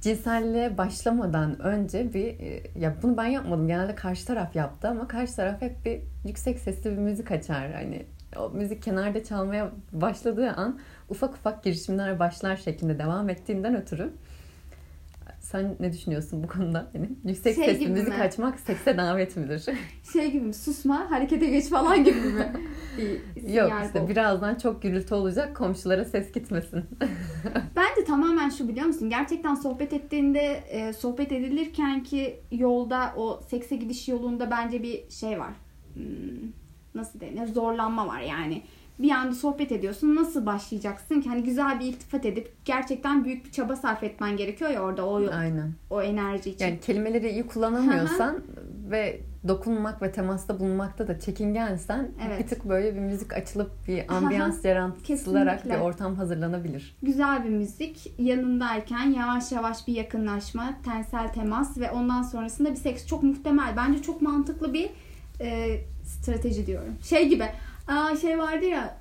Cinselliğe 0.01 0.77
başlamadan 0.77 1.62
önce 1.62 2.13
bir 2.13 2.39
e, 2.39 2.62
ya 2.80 2.96
bunu 3.04 3.18
ben 3.18 3.25
yapmadım. 3.25 3.68
Genelde 3.68 3.96
karşı 3.96 4.25
taraf 4.25 4.56
yaptı 4.56 4.88
ama 4.88 5.08
karşı 5.08 5.36
taraf 5.36 5.62
hep 5.62 5.86
bir 5.86 6.01
yüksek 6.25 6.60
sesli 6.60 6.92
bir 6.92 6.98
müzik 6.98 7.32
açar. 7.32 7.74
Hani 7.74 8.06
o 8.38 8.50
müzik 8.50 8.84
kenarda 8.84 9.24
çalmaya 9.24 9.72
başladığı 9.92 10.51
an 10.51 10.80
ufak 11.10 11.34
ufak 11.34 11.63
girişimler 11.63 12.20
başlar 12.20 12.58
şeklinde 12.58 13.00
devam 13.00 13.30
ettiğinden 13.30 13.75
ötürü 13.75 14.13
sen 15.51 15.75
ne 15.80 15.94
düşünüyorsun 15.94 16.44
bu 16.44 16.48
konuda? 16.48 16.89
Hani 16.94 17.10
yüksek 17.25 17.56
Şey 17.56 17.66
sesli 17.66 17.80
gibi 17.80 17.89
müzik 17.89 18.08
mi? 18.08 18.13
açmak 18.24 18.60
sekse 18.60 18.98
davet 18.98 19.36
midir? 19.38 19.66
Şey 20.13 20.32
gibi 20.32 20.46
mi? 20.46 20.54
Susma, 20.54 21.12
harekete 21.12 21.46
geç 21.46 21.70
falan 21.70 22.04
gibi 22.04 22.20
mi? 22.20 22.54
Yok 23.54 23.72
işte 23.86 24.01
bu. 24.04 24.10
birazdan 24.10 24.56
çok 24.56 24.82
gürültü 24.82 25.16
olacak 25.16 25.56
komşulara 25.56 26.06
ses 26.06 26.32
gitmesin. 26.32 26.86
Bence 27.75 28.04
tamamen 28.08 28.50
şu 28.50 28.68
biliyor 28.68 28.86
musun? 28.86 29.10
Gerçekten 29.10 29.56
sohbet 29.56 29.94
ettiğinde, 29.94 30.63
e, 30.70 30.94
sohbet 30.94 31.32
edilirken 31.32 32.04
ki 32.04 32.39
yolda 32.51 33.13
o 33.18 33.42
sekse 33.50 33.75
gidiş 33.75 34.08
yolunda 34.08 34.51
bence 34.51 34.84
bir 34.84 35.10
şey 35.10 35.39
var. 35.39 35.54
Hmm, 35.94 36.04
nasıl 36.96 37.20
denir? 37.20 37.48
Zorlanma 37.48 38.08
var 38.08 38.20
yani. 38.20 38.62
Bir 39.00 39.12
anda 39.12 39.36
sohbet 39.36 39.72
ediyorsun. 39.72 40.16
Nasıl 40.16 40.46
başlayacaksın 40.46 41.22
ki? 41.22 41.30
Hani 41.30 41.44
güzel 41.44 41.80
bir 41.80 41.86
iltifat 41.86 42.25
edip 42.25 42.51
gerçekten 42.66 43.25
büyük 43.25 43.46
bir 43.46 43.51
çaba 43.51 43.75
sarf 43.75 44.04
etmen 44.04 44.38
gerekiyor 44.38 44.70
ya 44.70 44.82
orada 44.82 45.06
o 45.06 45.30
Aynen. 45.32 45.74
o 45.89 46.01
enerji 46.01 46.50
için. 46.50 46.66
Yani 46.66 46.80
kelimeleri 46.80 47.30
iyi 47.30 47.48
kullanamıyorsan 47.48 48.42
ve 48.89 49.20
dokunmak 49.48 50.01
ve 50.01 50.12
temasta 50.12 50.60
bulunmakta 50.60 51.08
da 51.08 51.20
çekingensen 51.20 52.12
Evet. 52.27 52.39
bir 52.39 52.48
tık 52.48 52.70
böyle 52.70 52.96
bir 52.96 53.00
müzik 53.00 53.34
açılıp 53.34 53.72
bir 53.88 54.13
ambiyans 54.16 54.66
yaratılarak 54.66 55.66
bir 55.66 55.75
ortam 55.75 56.16
hazırlanabilir. 56.16 56.96
güzel 57.04 57.44
bir 57.44 57.50
müzik 57.50 58.13
yanındayken 58.20 59.06
yavaş 59.12 59.51
yavaş 59.51 59.88
bir 59.88 59.94
yakınlaşma, 59.94 60.74
tensel 60.86 61.34
temas 61.34 61.77
ve 61.77 61.92
ondan 61.92 62.24
sonrasında 62.24 62.72
bir 62.72 62.75
seks 62.75 63.08
çok 63.08 63.24
muhtemel. 63.24 63.74
Bence 63.77 64.01
çok 64.01 64.22
mantıklı 64.22 64.74
bir 64.74 64.89
e, 65.42 65.80
strateji 66.04 66.68
diyorum. 66.68 66.94
Şey 67.04 67.30
gibi, 67.30 67.46
aa, 67.88 68.15
şey 68.15 68.39
vardı 68.39 68.65
ya 68.65 68.98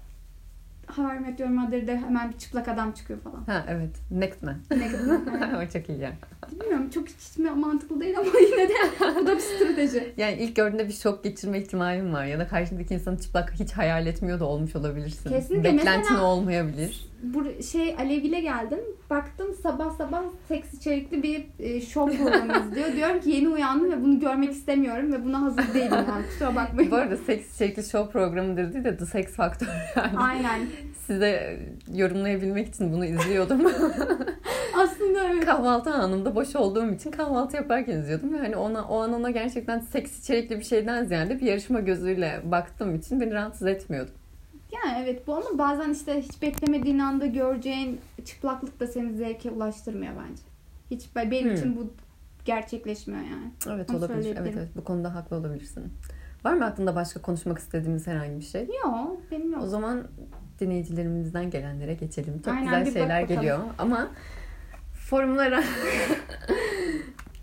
How 0.87 1.17
I 1.17 1.21
Met 1.21 1.41
Your 1.41 1.51
Mother'da 1.51 1.93
hemen 1.93 2.31
bir 2.33 2.39
çıplak 2.39 2.69
adam 2.69 2.93
çıkıyor 2.93 3.21
falan. 3.21 3.45
Ha 3.47 3.65
evet. 3.69 3.91
Next 4.11 4.43
Man. 4.43 4.57
Ne 4.71 4.89
kadar? 4.93 5.63
o 5.67 5.69
çok 5.69 5.89
iyi 5.89 5.99
ya. 5.99 6.13
Bilmiyorum 6.53 6.91
çok 6.91 7.09
hiç 7.09 7.39
mantıklı 7.57 8.01
değil 8.01 8.19
ama 8.19 8.29
yine 8.51 8.69
de 8.69 8.73
bu 9.21 9.27
da 9.27 9.35
bir 9.37 9.41
strateji. 9.41 10.13
Yani 10.17 10.37
ilk 10.41 10.57
gördüğünde 10.57 10.89
bir 10.89 10.93
şok 10.93 11.25
geçirme 11.25 11.59
ihtimalin 11.59 12.13
var. 12.13 12.25
Ya 12.25 12.39
da 12.39 12.49
karşındaki 12.49 12.95
insanı 12.95 13.19
çıplak 13.19 13.53
hiç 13.61 13.73
hayal 13.73 14.07
etmiyor 14.07 14.41
da 14.41 14.45
olmuş 14.45 14.77
olabilirsin. 14.77 15.31
Kesinlikle. 15.31 15.65
Beklentin 15.73 16.01
Mesela- 16.01 16.25
olmayabilir. 16.25 17.07
Bu 17.23 17.63
şey 17.63 17.95
Alevgil'e 17.99 18.41
geldim. 18.41 18.79
Baktım 19.11 19.55
sabah 19.63 19.91
sabah 19.97 20.23
seks 20.49 20.75
içerikli 20.75 21.23
bir 21.23 21.47
e, 21.59 21.81
show 21.81 22.17
programı 22.17 22.53
izliyor. 22.71 22.93
Diyorum 22.93 23.21
ki 23.21 23.31
yeni 23.31 23.49
uyandım 23.49 23.93
ve 23.93 24.03
bunu 24.03 24.21
görmek 24.21 24.53
istemiyorum 24.53 25.13
ve 25.13 25.25
buna 25.25 25.43
hazır 25.43 25.75
değilim 25.75 25.93
yani. 25.93 26.27
Kusura 26.29 26.57
bakmayın. 26.57 26.91
Bu 26.91 26.97
arada 26.97 27.17
seks 27.17 27.55
içerikli 27.55 27.85
show 27.85 28.13
programıdır 28.13 28.73
değil 28.73 28.85
de 28.85 28.97
The 28.97 29.07
Sex 29.07 29.27
Factor 29.27 29.67
yani. 29.97 30.19
Aynen. 30.19 30.61
Size 31.07 31.59
yorumlayabilmek 31.95 32.69
için 32.69 32.93
bunu 32.93 33.05
izliyordum. 33.05 33.61
Aslında 34.77 35.25
evet. 35.25 35.45
kahvaltı 35.45 35.91
anında 35.95 36.35
boş 36.35 36.57
olduğum 36.57 36.93
için 36.93 37.11
kahvaltı 37.11 37.57
yaparken 37.57 37.99
izliyordum. 37.99 38.35
Ve 38.35 38.39
hani 38.39 38.57
ona, 38.57 38.85
o 38.89 39.01
an 39.01 39.13
ona 39.13 39.31
gerçekten 39.31 39.79
seks 39.81 40.21
içerikli 40.21 40.59
bir 40.59 40.65
şeyden 40.65 41.05
ziyade 41.05 41.41
bir 41.41 41.47
yarışma 41.47 41.81
gözüyle 41.81 42.41
baktığım 42.45 42.95
için 42.95 43.21
beni 43.21 43.35
rahatsız 43.35 43.67
etmiyordu. 43.67 44.11
Yani 44.73 45.03
evet 45.05 45.27
bu 45.27 45.35
ama 45.35 45.59
bazen 45.59 45.91
işte 45.91 46.23
hiç 46.23 46.43
beklemediğin 46.43 46.99
anda 46.99 47.27
göreceğin 47.27 48.01
çıplaklık 48.25 48.81
da 48.81 48.87
seni 48.87 49.17
zevke 49.17 49.51
ulaştırmıyor 49.51 50.13
bence. 50.13 50.43
Hiç 50.91 51.31
benim 51.31 51.49
Hmm. 51.49 51.57
için 51.57 51.77
bu 51.77 51.91
gerçekleşmiyor 52.45 53.23
yani. 53.23 53.51
Evet 53.77 53.91
Onu 53.91 53.99
olabilir. 53.99 54.37
Evet, 54.41 54.55
evet 54.57 54.69
bu 54.77 54.85
konuda 54.85 55.15
haklı 55.15 55.37
olabilirsin. 55.37 55.85
Var 56.45 56.53
mı 56.55 56.65
aklında 56.65 56.95
başka 56.95 57.23
konuşmak 57.23 57.59
istediğimiz 57.59 58.07
herhangi 58.07 58.39
bir 58.41 58.45
şey? 58.45 58.69
Yok 58.85 59.19
benim 59.31 59.53
yok. 59.53 59.63
O 59.63 59.67
zaman 59.67 60.05
dinleyicilerimizden 60.61 61.51
gelenlere 61.51 61.95
geçelim. 61.95 62.43
Çok 62.45 62.55
Aynen, 62.55 62.85
güzel 62.85 63.01
şeyler 63.01 63.21
geliyor 63.21 63.59
ama 63.79 64.11
forumlara 64.93 65.63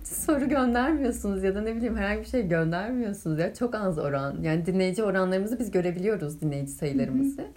soru 0.04 0.50
göndermiyorsunuz 0.50 1.44
ya 1.44 1.56
da 1.56 1.62
ne 1.62 1.76
bileyim 1.76 1.98
herhangi 1.98 2.22
bir 2.22 2.26
şey 2.26 2.48
göndermiyorsunuz 2.48 3.40
ya 3.40 3.54
çok 3.54 3.76
az 3.76 3.98
oran. 3.98 4.42
Yani 4.42 4.66
dinleyici 4.66 5.04
oranlarımızı 5.04 5.60
biz 5.60 5.72
görebiliyoruz 5.72 6.42
dinleyici 6.42 6.72
sayılarımızı. 6.72 7.48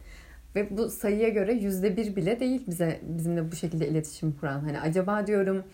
Ve 0.54 0.76
bu 0.76 0.88
sayıya 0.88 1.28
göre 1.28 1.52
yüzde 1.52 1.96
bir 1.96 2.16
bile 2.16 2.40
değil 2.40 2.64
bize 2.66 3.00
bizimle 3.02 3.52
bu 3.52 3.56
şekilde 3.56 3.88
iletişim 3.88 4.32
kuran. 4.32 4.60
Hani 4.60 4.80
acaba 4.80 5.26
diyorum 5.26 5.64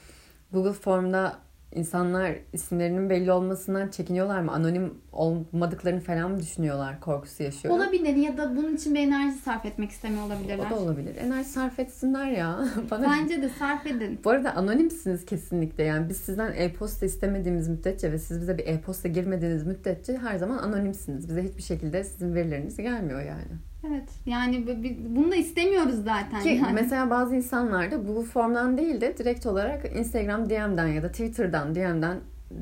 Google 0.53 0.73
Form'da 0.73 1.39
insanlar 1.75 2.35
isimlerinin 2.53 3.11
belli 3.11 3.33
olmasından 3.33 3.89
çekiniyorlar 3.89 4.41
mı? 4.41 4.53
Anonim 4.53 4.95
olmadıklarını 5.13 6.01
falan 6.01 6.31
mı 6.31 6.41
düşünüyorlar? 6.41 7.01
Korkusu 7.01 7.43
yaşıyor. 7.43 7.75
Olabilir 7.75 8.17
ya 8.17 8.37
da 8.37 8.57
bunun 8.57 8.77
için 8.77 8.95
bir 8.95 9.01
enerji 9.01 9.39
sarf 9.39 9.67
etmek 9.67 9.91
istemiyor 9.91 10.27
olabilirler. 10.27 10.67
O 10.67 10.71
da 10.71 10.81
olabilir. 10.81 11.17
Enerji 11.17 11.49
sarf 11.49 11.79
etsinler 11.79 12.31
ya. 12.31 12.65
Bana... 12.91 13.11
Bence 13.11 13.43
de 13.43 13.49
sarf 13.49 13.87
edin. 13.87 14.21
Bu 14.25 14.31
arada 14.31 14.55
anonimsiniz 14.55 15.25
kesinlikle. 15.25 15.85
Yani 15.85 16.09
biz 16.09 16.17
sizden 16.17 16.53
e-posta 16.57 17.07
istemediğimiz 17.07 17.69
müddetçe 17.69 18.13
ve 18.13 18.19
siz 18.19 18.41
bize 18.41 18.59
bir 18.59 18.67
e-posta 18.67 19.09
girmediğiniz 19.09 19.67
müddetçe 19.67 20.17
her 20.17 20.37
zaman 20.37 20.59
anonimsiniz. 20.59 21.29
Bize 21.29 21.43
hiçbir 21.43 21.63
şekilde 21.63 22.05
sizin 22.05 22.35
verileriniz 22.35 22.77
gelmiyor 22.77 23.21
yani. 23.21 23.72
Evet. 23.89 24.09
Yani 24.27 24.65
bunu 25.09 25.31
da 25.31 25.37
istemiyoruz 25.37 25.95
zaten. 26.05 26.43
Ki 26.43 26.49
yani. 26.49 26.73
mesela 26.73 27.11
bazı 27.11 27.37
insanlar 27.37 27.91
da 27.91 28.09
bu 28.09 28.23
formdan 28.23 28.79
değil 28.79 29.01
de 29.01 29.19
direkt 29.19 29.47
olarak 29.47 29.97
Instagram 29.97 30.51
DM'den 30.51 30.87
ya 30.87 31.03
da 31.03 31.09
Twitter'dan 31.09 31.75
DM'den 31.75 32.17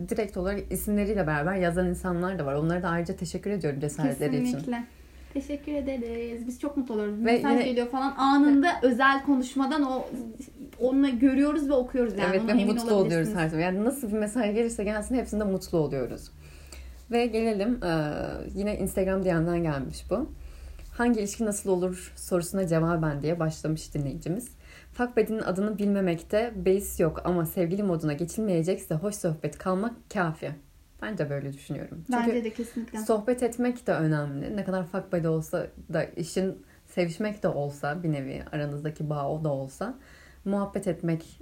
direkt 0.08 0.36
olarak 0.36 0.72
isimleriyle 0.72 1.26
beraber 1.26 1.56
yazan 1.56 1.86
insanlar 1.86 2.38
da 2.38 2.46
var. 2.46 2.54
Onlara 2.54 2.82
da 2.82 2.88
ayrıca 2.88 3.16
teşekkür 3.16 3.50
ediyorum 3.50 3.80
cesaretleri 3.80 4.36
için. 4.36 4.44
Kesinlikle. 4.44 4.84
Teşekkür 5.34 5.72
ederiz. 5.72 6.46
Biz 6.46 6.60
çok 6.60 6.76
mutlu 6.76 6.94
oluyoruz. 6.94 7.18
Ve 7.18 7.22
Mesaj 7.22 7.52
yine- 7.52 7.64
geliyor 7.64 7.88
falan. 7.88 8.14
Anında 8.16 8.68
özel 8.82 9.22
konuşmadan 9.24 9.82
o 9.82 10.06
onunla 10.80 11.08
görüyoruz 11.08 11.68
ve 11.68 11.72
okuyoruz 11.72 12.18
yani. 12.18 12.30
evet 12.30 12.42
Ona 12.44 12.58
ve 12.58 12.64
mutlu 12.64 12.94
oluyoruz 12.94 13.34
her 13.34 13.48
zaman. 13.48 13.64
Yani 13.64 13.84
nasıl 13.84 14.08
bir 14.08 14.18
mesaj 14.18 14.54
gelirse 14.54 14.84
gelsin 14.84 15.14
hepsinde 15.14 15.44
mutlu 15.44 15.78
oluyoruz. 15.78 16.30
Ve 17.10 17.26
gelelim 17.26 17.80
yine 18.54 18.78
Instagram 18.78 19.24
DM'den 19.24 19.62
gelmiş 19.62 20.04
bu. 20.10 20.30
Hangi 21.00 21.20
ilişki 21.20 21.44
nasıl 21.44 21.70
olur 21.70 22.12
sorusuna 22.16 22.66
cevaben 22.66 23.22
diye 23.22 23.40
başlamış 23.40 23.94
dinleyicimiz. 23.94 24.48
Fuckbuddy'nin 24.92 25.42
adını 25.42 25.78
bilmemekte 25.78 26.52
beis 26.56 27.00
yok 27.00 27.20
ama 27.24 27.46
sevgili 27.46 27.82
moduna 27.82 28.12
geçilmeyecekse 28.12 28.94
hoş 28.94 29.14
sohbet 29.14 29.58
kalmak 29.58 30.10
kafi. 30.14 30.50
Ben 31.02 31.18
de 31.18 31.30
böyle 31.30 31.52
düşünüyorum. 31.52 32.04
Çünkü 32.06 32.28
Bence 32.28 32.44
de 32.44 32.50
kesinlikle. 32.50 32.98
sohbet 32.98 33.42
etmek 33.42 33.86
de 33.86 33.92
önemli. 33.92 34.56
Ne 34.56 34.64
kadar 34.64 34.86
fuckbuddy 34.86 35.28
olsa 35.28 35.66
da 35.92 36.04
işin 36.04 36.62
sevişmek 36.86 37.42
de 37.42 37.48
olsa 37.48 38.02
bir 38.02 38.12
nevi 38.12 38.44
aranızdaki 38.52 39.10
bağ 39.10 39.30
o 39.30 39.44
da 39.44 39.48
olsa 39.48 39.98
muhabbet 40.44 40.86
etmek 40.86 41.40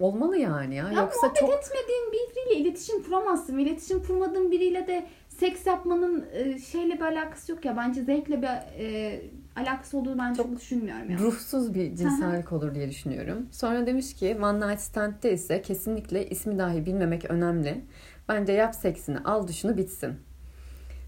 olmalı 0.00 0.36
yani 0.36 0.74
ya. 0.74 0.88
Ya 0.88 1.00
Yoksa 1.00 1.26
muhabbet 1.26 1.40
çok 1.40 1.50
etmediğin 1.50 2.12
biriyle 2.12 2.60
iletişim 2.60 3.02
kuramazsın. 3.02 3.58
İletişim 3.58 4.02
kurmadığın 4.02 4.50
biriyle 4.50 4.86
de 4.86 5.06
seks 5.38 5.66
yapmanın 5.66 6.24
e, 6.32 6.58
şeyle 6.58 6.94
bir 6.94 7.00
alakası 7.00 7.52
yok 7.52 7.64
ya. 7.64 7.76
Bence 7.76 8.04
zevkle 8.04 8.42
bir 8.42 8.48
e, 8.78 9.20
alakası 9.56 9.98
olduğunu 9.98 10.18
ben 10.18 10.34
çok, 10.34 10.56
düşünmüyorum 10.56 11.10
ya. 11.10 11.18
ruhsuz 11.18 11.74
bir 11.74 11.96
cinsellik 11.96 12.52
olur 12.52 12.74
diye 12.74 12.90
düşünüyorum. 12.90 13.48
Sonra 13.50 13.86
demiş 13.86 14.14
ki 14.14 14.38
One 14.42 14.68
Night 14.68 14.80
Stand'de 14.80 15.32
ise 15.32 15.62
kesinlikle 15.62 16.28
ismi 16.28 16.58
dahi 16.58 16.86
bilmemek 16.86 17.30
önemli. 17.30 17.84
Bence 18.28 18.52
yap 18.52 18.74
seksini 18.74 19.18
al 19.18 19.48
duşunu 19.48 19.76
bitsin. 19.76 20.14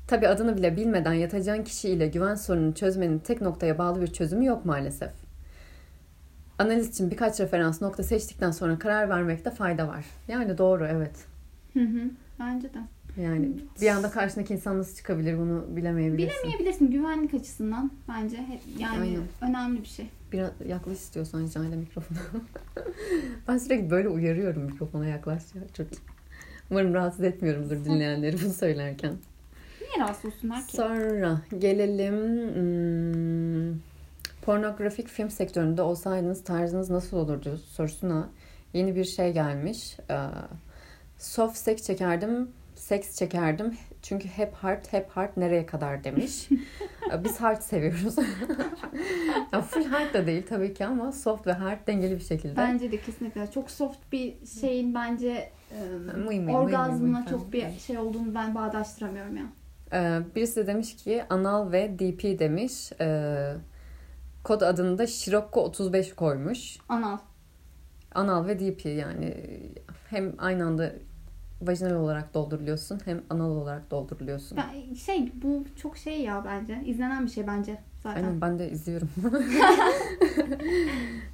Tabi 0.08 0.28
adını 0.28 0.56
bile 0.56 0.76
bilmeden 0.76 1.12
yatacağın 1.12 1.64
kişiyle 1.64 2.08
güven 2.08 2.34
sorununu 2.34 2.74
çözmenin 2.74 3.18
tek 3.18 3.40
noktaya 3.40 3.78
bağlı 3.78 4.02
bir 4.02 4.06
çözümü 4.06 4.46
yok 4.46 4.64
maalesef. 4.64 5.10
Analiz 6.58 6.88
için 6.88 7.10
birkaç 7.10 7.40
referans 7.40 7.82
nokta 7.82 8.02
seçtikten 8.02 8.50
sonra 8.50 8.78
karar 8.78 9.08
vermekte 9.08 9.50
fayda 9.50 9.88
var. 9.88 10.04
Yani 10.28 10.58
doğru 10.58 10.86
evet. 10.86 11.24
Hı 11.72 11.80
hı. 11.80 12.10
Bence 12.40 12.74
de. 12.74 12.78
Yani 13.22 13.50
bir 13.80 13.88
anda 13.88 14.10
karşındaki 14.10 14.54
insan 14.54 14.78
nasıl 14.78 14.96
çıkabilir 14.96 15.38
bunu 15.38 15.64
bilemeyebilirsin. 15.76 16.42
Bilemeyebilirsin 16.42 16.90
güvenlik 16.90 17.34
açısından 17.34 17.90
bence 18.08 18.36
hep 18.36 18.60
yani 18.78 19.00
Aynen. 19.00 19.22
önemli 19.40 19.80
bir 19.80 19.88
şey. 19.88 20.06
Biraz 20.32 20.50
yaklaş 20.66 20.96
istiyorsan 20.96 21.46
Cale 21.46 21.76
mikrofona. 21.76 22.18
ben 23.48 23.58
sürekli 23.58 23.90
böyle 23.90 24.08
uyarıyorum 24.08 24.62
mikrofona 24.62 25.06
yaklaş 25.06 25.42
ya 25.54 25.62
çocuk. 25.76 26.02
Umarım 26.70 26.94
rahatsız 26.94 27.24
etmiyorumdur 27.24 27.84
dinleyenleri 27.84 28.36
bunu 28.42 28.52
söylerken. 28.52 29.14
Niye 29.80 30.04
rahatsız 30.04 30.24
olsunlar 30.24 30.66
ki? 30.66 30.76
Sonra 30.76 31.40
gelelim 31.58 32.14
hmm, 32.54 33.80
pornografik 34.42 35.08
film 35.08 35.30
sektöründe 35.30 35.82
olsaydınız 35.82 36.44
tarzınız 36.44 36.90
nasıl 36.90 37.16
olurdu 37.16 37.60
sorusuna 37.68 38.28
yeni 38.72 38.96
bir 38.96 39.04
şey 39.04 39.32
gelmiş. 39.32 39.96
Ee, 40.10 40.16
soft 41.18 41.56
sex 41.56 41.86
çekerdim, 41.86 42.48
seks 42.86 43.16
çekerdim. 43.16 43.76
Çünkü 44.02 44.28
hep 44.28 44.54
hard, 44.54 44.84
hep 44.90 45.10
hard 45.10 45.30
nereye 45.36 45.66
kadar 45.66 46.04
demiş. 46.04 46.48
Ee, 47.12 47.24
Biz 47.24 47.40
hard 47.40 47.60
seviyoruz. 47.60 48.16
ya 49.52 49.62
full 49.62 49.84
hard 49.84 50.14
da 50.14 50.26
değil 50.26 50.46
tabii 50.48 50.74
ki 50.74 50.86
ama 50.86 51.12
soft 51.12 51.46
ve 51.46 51.52
hard 51.52 51.86
dengeli 51.86 52.14
bir 52.14 52.24
şekilde. 52.24 52.56
Bence 52.56 52.92
de 52.92 53.00
kesinlikle. 53.00 53.50
Çok 53.50 53.70
soft 53.70 54.12
bir 54.12 54.46
şeyin 54.60 54.94
bence 54.94 55.50
e, 55.72 55.80
Mıy 56.16 56.24
mıy, 56.24 56.38
mıy 56.38 56.54
orgazmına 56.54 57.18
mıy 57.18 57.28
çok 57.28 57.52
bir 57.52 57.78
şey 57.78 57.98
olduğunu 57.98 58.34
ben 58.34 58.54
bağdaştıramıyorum 58.54 59.36
ya. 59.36 59.44
Ee, 59.92 60.20
birisi 60.34 60.56
de 60.56 60.66
demiş 60.66 60.96
ki 60.96 61.24
anal 61.30 61.72
ve 61.72 61.98
DP 61.98 62.38
demiş. 62.38 62.92
Ee, 63.00 63.52
kod 64.44 64.60
adını 64.60 64.98
da 64.98 65.06
Scirocco 65.06 65.60
35 65.60 66.14
koymuş. 66.14 66.76
Anal. 66.88 67.18
Anal 68.14 68.46
ve 68.46 68.58
DP 68.58 68.86
yani 68.86 69.34
hem 70.10 70.34
aynı 70.38 70.66
anda 70.66 70.92
vajinal 71.62 71.94
olarak 71.94 72.34
dolduruluyorsun 72.34 73.00
hem 73.04 73.22
anal 73.30 73.50
olarak 73.50 73.90
dolduruluyorsun. 73.90 74.58
Ben, 74.58 74.94
şey 74.94 75.32
bu 75.42 75.64
çok 75.82 75.96
şey 75.96 76.20
ya 76.20 76.44
bence. 76.46 76.82
İzlenen 76.86 77.26
bir 77.26 77.30
şey 77.30 77.46
bence 77.46 77.78
zaten. 78.02 78.24
Aynen 78.24 78.40
ben 78.40 78.58
de 78.58 78.70
izliyorum. 78.70 79.08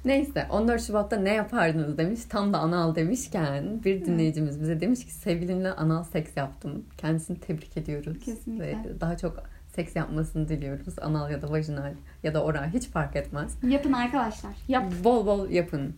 Neyse 0.05 0.47
14 0.49 0.81
Şubat'ta 0.81 1.17
ne 1.17 1.33
yapardınız 1.33 1.97
demiş. 1.97 2.19
Tam 2.29 2.53
da 2.53 2.57
anal 2.57 2.95
demişken 2.95 3.83
bir 3.83 4.05
dinleyicimiz 4.05 4.61
bize 4.61 4.81
demiş 4.81 5.05
ki 5.05 5.11
sevgilimle 5.11 5.71
anal 5.71 6.03
seks 6.03 6.37
yaptım. 6.37 6.85
Kendisini 6.97 7.39
tebrik 7.39 7.77
ediyoruz. 7.77 8.19
Kesinlikle. 8.25 8.65
Ve 8.65 9.01
daha 9.01 9.17
çok 9.17 9.43
seks 9.75 9.95
yapmasını 9.95 10.49
diliyoruz. 10.49 10.99
Anal 11.01 11.31
ya 11.31 11.41
da 11.41 11.51
vajinal 11.51 11.93
ya 12.23 12.33
da 12.33 12.43
oral 12.43 12.67
hiç 12.73 12.87
fark 12.87 13.15
etmez. 13.15 13.57
Yapın 13.67 13.93
arkadaşlar. 13.93 14.51
Yap. 14.67 14.85
Bol 15.03 15.25
bol 15.25 15.49
yapın. 15.49 15.95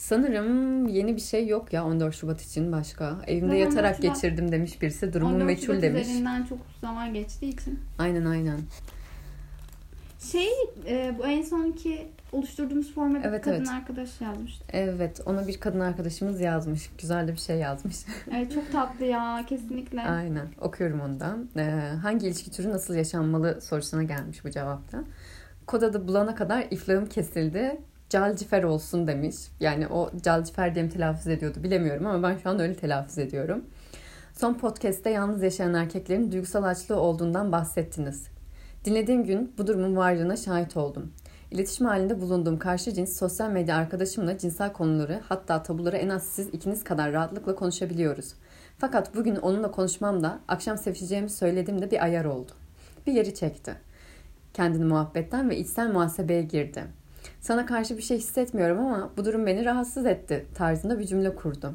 Sanırım 0.00 0.86
yeni 0.88 1.16
bir 1.16 1.20
şey 1.20 1.46
yok 1.46 1.72
ya 1.72 1.84
14 1.84 2.14
Şubat 2.14 2.42
için 2.42 2.72
başka. 2.72 3.16
Evimde 3.26 3.46
Zaten 3.46 3.58
yatarak 3.60 3.94
14 3.94 4.04
Şubat- 4.04 4.14
geçirdim 4.14 4.52
demiş 4.52 4.82
birisi. 4.82 5.12
Durumum 5.12 5.34
14 5.34 5.46
meçhul 5.46 5.66
Şubat 5.66 5.82
demiş. 5.82 6.02
üzerinden 6.02 6.44
çok 6.44 6.58
zaman 6.80 7.14
geçtiği 7.14 7.48
için. 7.54 7.78
Aynen 7.98 8.24
aynen. 8.24 8.60
Şey 10.32 10.48
e, 10.86 11.14
bu 11.18 11.26
en 11.26 11.42
sonki 11.42 12.08
oluşturduğumuz 12.32 12.94
forma 12.94 13.18
bir 13.18 13.24
Evet, 13.24 13.42
kadın 13.44 13.56
evet. 13.56 13.68
arkadaş 13.68 14.20
yazmıştı. 14.20 14.64
Evet 14.72 15.20
ona 15.26 15.46
bir 15.48 15.60
kadın 15.60 15.80
arkadaşımız 15.80 16.40
yazmış. 16.40 16.90
Güzel 16.98 17.28
de 17.28 17.32
bir 17.32 17.38
şey 17.40 17.56
yazmış. 17.56 17.96
Evet 18.34 18.54
çok 18.54 18.72
tatlı 18.72 19.04
ya 19.04 19.44
kesinlikle. 19.48 20.00
Aynen 20.02 20.46
okuyorum 20.60 21.00
onu 21.00 21.20
da. 21.20 21.36
Ee, 21.56 21.62
hangi 22.02 22.26
ilişki 22.26 22.50
türü 22.50 22.70
nasıl 22.70 22.94
yaşanmalı 22.94 23.60
sorusuna 23.60 24.02
gelmiş 24.02 24.44
bu 24.44 24.50
cevapta. 24.50 25.04
kod 25.66 25.82
adı 25.82 26.08
bulana 26.08 26.34
kadar 26.34 26.66
iflahım 26.70 27.06
kesildi. 27.06 27.80
Calcifer 28.10 28.62
olsun 28.62 29.06
demiş. 29.06 29.36
Yani 29.60 29.88
o 29.88 30.10
Calcifer 30.22 30.74
diye 30.74 30.84
mi 30.84 30.90
telaffuz 30.90 31.26
ediyordu 31.26 31.62
bilemiyorum 31.62 32.06
ama 32.06 32.28
ben 32.28 32.36
şu 32.38 32.50
an 32.50 32.60
öyle 32.60 32.74
telaffuz 32.74 33.18
ediyorum. 33.18 33.64
Son 34.32 34.54
podcast'te 34.54 35.10
yalnız 35.10 35.42
yaşayan 35.42 35.74
erkeklerin 35.74 36.32
duygusal 36.32 36.64
açlığı 36.64 36.96
olduğundan 37.00 37.52
bahsettiniz. 37.52 38.26
Dinlediğim 38.84 39.24
gün 39.24 39.52
bu 39.58 39.66
durumun 39.66 39.96
varlığına 39.96 40.36
şahit 40.36 40.76
oldum. 40.76 41.12
İletişim 41.50 41.86
halinde 41.86 42.20
bulunduğum 42.20 42.58
karşı 42.58 42.92
cins 42.94 43.18
sosyal 43.18 43.50
medya 43.50 43.76
arkadaşımla 43.76 44.38
cinsel 44.38 44.72
konuları 44.72 45.20
hatta 45.28 45.62
tabuları 45.62 45.96
en 45.96 46.08
az 46.08 46.22
siz 46.22 46.48
ikiniz 46.48 46.84
kadar 46.84 47.12
rahatlıkla 47.12 47.54
konuşabiliyoruz. 47.54 48.34
Fakat 48.78 49.14
bugün 49.14 49.36
onunla 49.36 49.70
konuşmamda 49.70 50.40
akşam 50.48 50.78
sevişeceğimi 50.78 51.30
söylediğimde 51.30 51.90
bir 51.90 52.04
ayar 52.04 52.24
oldu. 52.24 52.52
Bir 53.06 53.12
yeri 53.12 53.34
çekti. 53.34 53.74
Kendini 54.54 54.84
muhabbetten 54.84 55.50
ve 55.50 55.58
içsel 55.58 55.92
muhasebeye 55.92 56.42
girdi. 56.42 56.99
Sana 57.40 57.66
karşı 57.66 57.96
bir 57.96 58.02
şey 58.02 58.18
hissetmiyorum 58.18 58.78
ama 58.78 59.10
bu 59.16 59.24
durum 59.24 59.46
beni 59.46 59.64
rahatsız 59.64 60.06
etti 60.06 60.46
tarzında 60.54 60.98
bir 60.98 61.04
cümle 61.04 61.34
kurdu. 61.34 61.74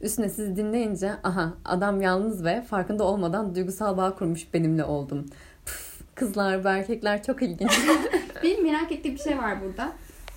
Üstüne 0.00 0.28
sizi 0.28 0.56
dinleyince 0.56 1.12
aha 1.22 1.54
adam 1.64 2.00
yalnız 2.00 2.44
ve 2.44 2.62
farkında 2.62 3.04
olmadan 3.04 3.54
duygusal 3.54 3.96
bağ 3.96 4.14
kurmuş 4.14 4.54
benimle 4.54 4.84
oldum. 4.84 5.26
Püf, 5.66 6.00
kızlar 6.14 6.64
ve 6.64 6.68
erkekler 6.68 7.22
çok 7.22 7.42
ilginç. 7.42 7.80
Benim 8.42 8.62
merak 8.62 8.92
ettiğim 8.92 9.14
bir 9.14 9.20
şey 9.20 9.38
var 9.38 9.62
burada. 9.62 9.92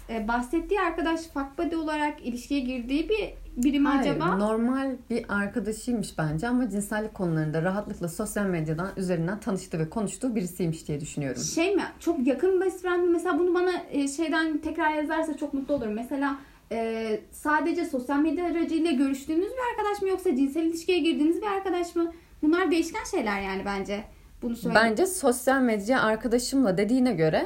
Ee, 0.10 0.28
bahsettiği 0.28 0.82
arkadaş 0.82 1.22
fuck 1.22 1.58
buddy 1.58 1.76
olarak 1.76 2.26
ilişkiye 2.26 2.60
girdiği 2.60 3.10
bir 3.10 3.34
biri 3.58 3.80
mi 3.80 3.88
Hayır, 3.88 4.12
acaba? 4.12 4.36
normal 4.36 4.92
bir 5.10 5.26
arkadaşıymış 5.30 6.18
bence 6.18 6.48
ama 6.48 6.70
cinsellik 6.70 7.14
konularında 7.14 7.62
rahatlıkla 7.62 8.10
sosyal 8.10 8.46
medyadan 8.46 8.90
üzerinden 8.98 9.40
tanıştığı 9.40 9.80
ve 9.80 9.90
konuştuğu 9.90 10.36
birisiymiş 10.36 10.88
diye 10.88 11.02
düşünüyorum. 11.02 11.42
Şey 11.42 11.76
mi? 11.76 11.84
Çok 12.00 12.28
yakın 12.28 12.62
best 12.62 12.82
friend? 12.82 13.10
Mesela 13.10 13.40
bunu 13.40 13.54
bana 13.54 13.72
e, 13.92 14.08
şeyden 14.08 14.58
tekrar 14.58 14.94
yazarsa 14.94 15.38
çok 15.38 15.54
mutlu 15.54 15.74
olurum. 15.74 15.94
Mesela 15.94 16.38
e, 16.72 17.20
sadece 17.32 17.86
sosyal 17.86 18.18
medya 18.18 18.46
aracıyla 18.46 18.92
görüştüğünüz 18.92 19.52
bir 19.52 19.80
arkadaş 19.80 20.02
mı 20.02 20.10
yoksa 20.10 20.36
cinsel 20.36 20.64
ilişkiye 20.64 21.00
girdiğiniz 21.00 21.42
bir 21.42 21.48
arkadaş 21.48 21.96
mı? 21.96 22.14
Bunlar 22.42 22.72
değişken 22.72 23.04
şeyler 23.12 23.42
yani 23.42 23.62
bence. 23.66 24.04
Bunu 24.42 24.56
söyle. 24.56 24.76
Bence 24.76 25.06
sosyal 25.06 25.62
medya 25.62 26.02
arkadaşımla 26.02 26.78
dediğine 26.78 27.14
göre 27.14 27.46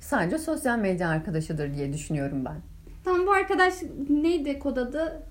sadece 0.00 0.38
sosyal 0.38 0.78
medya 0.78 1.08
arkadaşıdır 1.08 1.74
diye 1.74 1.92
düşünüyorum 1.92 2.44
ben. 2.44 2.56
Tamam 3.04 3.26
bu 3.26 3.32
arkadaş 3.32 3.74
neydi 4.08 4.58
kod 4.58 4.76
adı? 4.76 5.22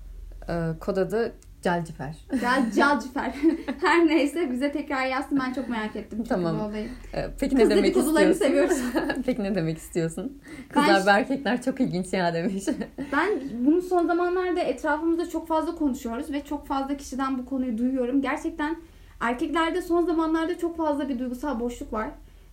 Ee, 0.48 0.52
kod 0.80 0.96
adı 0.96 1.32
Calcifer. 1.62 2.16
Cal 2.40 2.70
Calcifer. 2.76 3.34
Her 3.80 4.06
neyse 4.06 4.50
bize 4.52 4.72
tekrar 4.72 5.06
yazsın. 5.06 5.40
Ben 5.46 5.52
çok 5.52 5.68
merak 5.68 5.96
ettim. 5.96 6.24
Tamam. 6.28 6.60
olayı. 6.60 6.88
Ee, 7.14 7.26
peki 7.40 7.56
ne 7.56 7.60
Kız 7.60 7.70
demek 7.70 7.84
dedikodularını 7.84 8.30
istiyorsun? 8.32 8.74
seviyoruz. 8.74 9.22
peki 9.26 9.42
ne 9.42 9.54
demek 9.54 9.78
istiyorsun? 9.78 10.38
Ben- 10.76 10.82
Kızlar 10.86 11.06
ve 11.06 11.10
erkekler 11.20 11.62
çok 11.62 11.80
ilginç 11.80 12.12
ya 12.12 12.34
demiş. 12.34 12.64
Ben 13.12 13.28
bunu 13.66 13.82
son 13.82 14.06
zamanlarda 14.06 14.60
etrafımızda 14.60 15.28
çok 15.28 15.48
fazla 15.48 15.74
konuşuyoruz 15.74 16.32
ve 16.32 16.44
çok 16.44 16.66
fazla 16.66 16.96
kişiden 16.96 17.38
bu 17.38 17.46
konuyu 17.46 17.78
duyuyorum. 17.78 18.22
Gerçekten 18.22 18.76
erkeklerde 19.20 19.82
son 19.82 20.06
zamanlarda 20.06 20.58
çok 20.58 20.76
fazla 20.76 21.08
bir 21.08 21.18
duygusal 21.18 21.60
boşluk 21.60 21.92
var. 21.92 22.08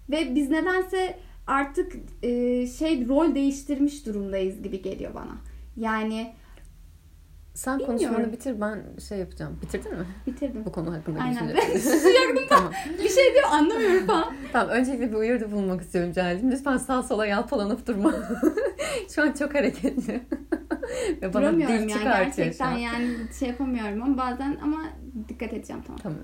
Ve 0.10 0.36
biz 0.36 0.50
nedense 0.50 1.18
artık 1.48 1.94
e, 2.24 2.68
şey 2.68 3.08
rol 3.08 3.36
değiştirmiş 3.36 4.06
durumdayız 4.06 4.62
gibi 4.64 4.82
geliyor 4.82 5.14
bana. 5.16 5.38
Yani 5.78 6.34
Sen 7.54 7.80
Bilmiyorum. 7.80 8.06
konuşmanı 8.08 8.34
bitir 8.34 8.62
ben 8.62 8.84
şey 9.08 9.18
yapacağım. 9.20 9.60
Bitirdin 9.62 9.92
mi? 9.98 10.06
bitirdim. 10.28 10.66
Bu 10.66 10.72
konu 10.72 10.94
hakkında 10.94 11.20
Aynen. 11.20 11.56
Susacaktım 11.74 12.46
tamam. 12.50 12.72
bir 13.04 13.10
şey 13.10 13.34
diyor 13.34 13.48
anlamıyorum 13.52 14.08
falan. 14.08 14.34
Tamam 14.54 14.70
öncelikle 14.70 15.12
bir 15.12 15.16
uyarıda 15.16 15.52
bulunmak 15.52 15.82
istiyorum 15.82 16.12
Cahal'cim. 16.14 16.52
Lütfen 16.52 16.78
sağa 16.78 17.04
sola 17.04 17.26
yalpalanıp 17.26 17.88
durma. 17.88 18.14
şu 19.16 19.22
an 19.22 19.32
çok 19.32 19.56
hareketli. 19.56 20.22
Ve 21.22 21.34
bana 21.34 21.44
Duramıyorum 21.44 21.76
dil 21.76 21.90
yani 21.90 22.04
gerçekten 22.04 22.72
an. 22.72 22.78
yani 22.78 23.16
şey 23.40 23.48
yapamıyorum 23.50 24.02
ama 24.04 24.18
bazen 24.18 24.58
ama 24.64 24.78
dikkat 25.30 25.54
edeceğim 25.54 25.82
tamam. 25.88 26.00
Tamam. 26.04 26.20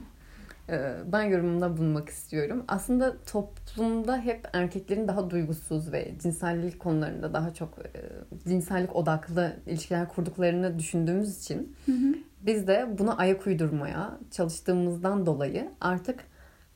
Ee, 0.69 0.95
Ben 1.05 1.21
yorumumda 1.23 1.77
bulunmak 1.77 2.09
istiyorum. 2.09 2.63
Aslında 2.67 3.17
toplumda 3.23 4.17
hep 4.17 4.47
erkeklerin 4.53 5.07
daha 5.07 5.29
duygusuz 5.29 5.91
ve 5.91 6.11
cinsellik 6.21 6.79
konularında 6.79 7.33
daha 7.33 7.53
çok 7.53 7.79
e, 7.79 8.01
cinsellik 8.49 8.95
odaklı 8.95 9.53
ilişkiler 9.67 10.09
kurduklarını 10.09 10.79
düşündüğümüz 10.79 11.39
için 11.39 11.75
Hı 11.85 11.91
hı. 11.91 12.13
biz 12.41 12.67
de 12.67 12.87
buna 12.97 13.17
ayak 13.17 13.47
uydurmaya 13.47 14.17
çalıştığımızdan 14.31 15.25
dolayı 15.25 15.69
artık 15.81 16.19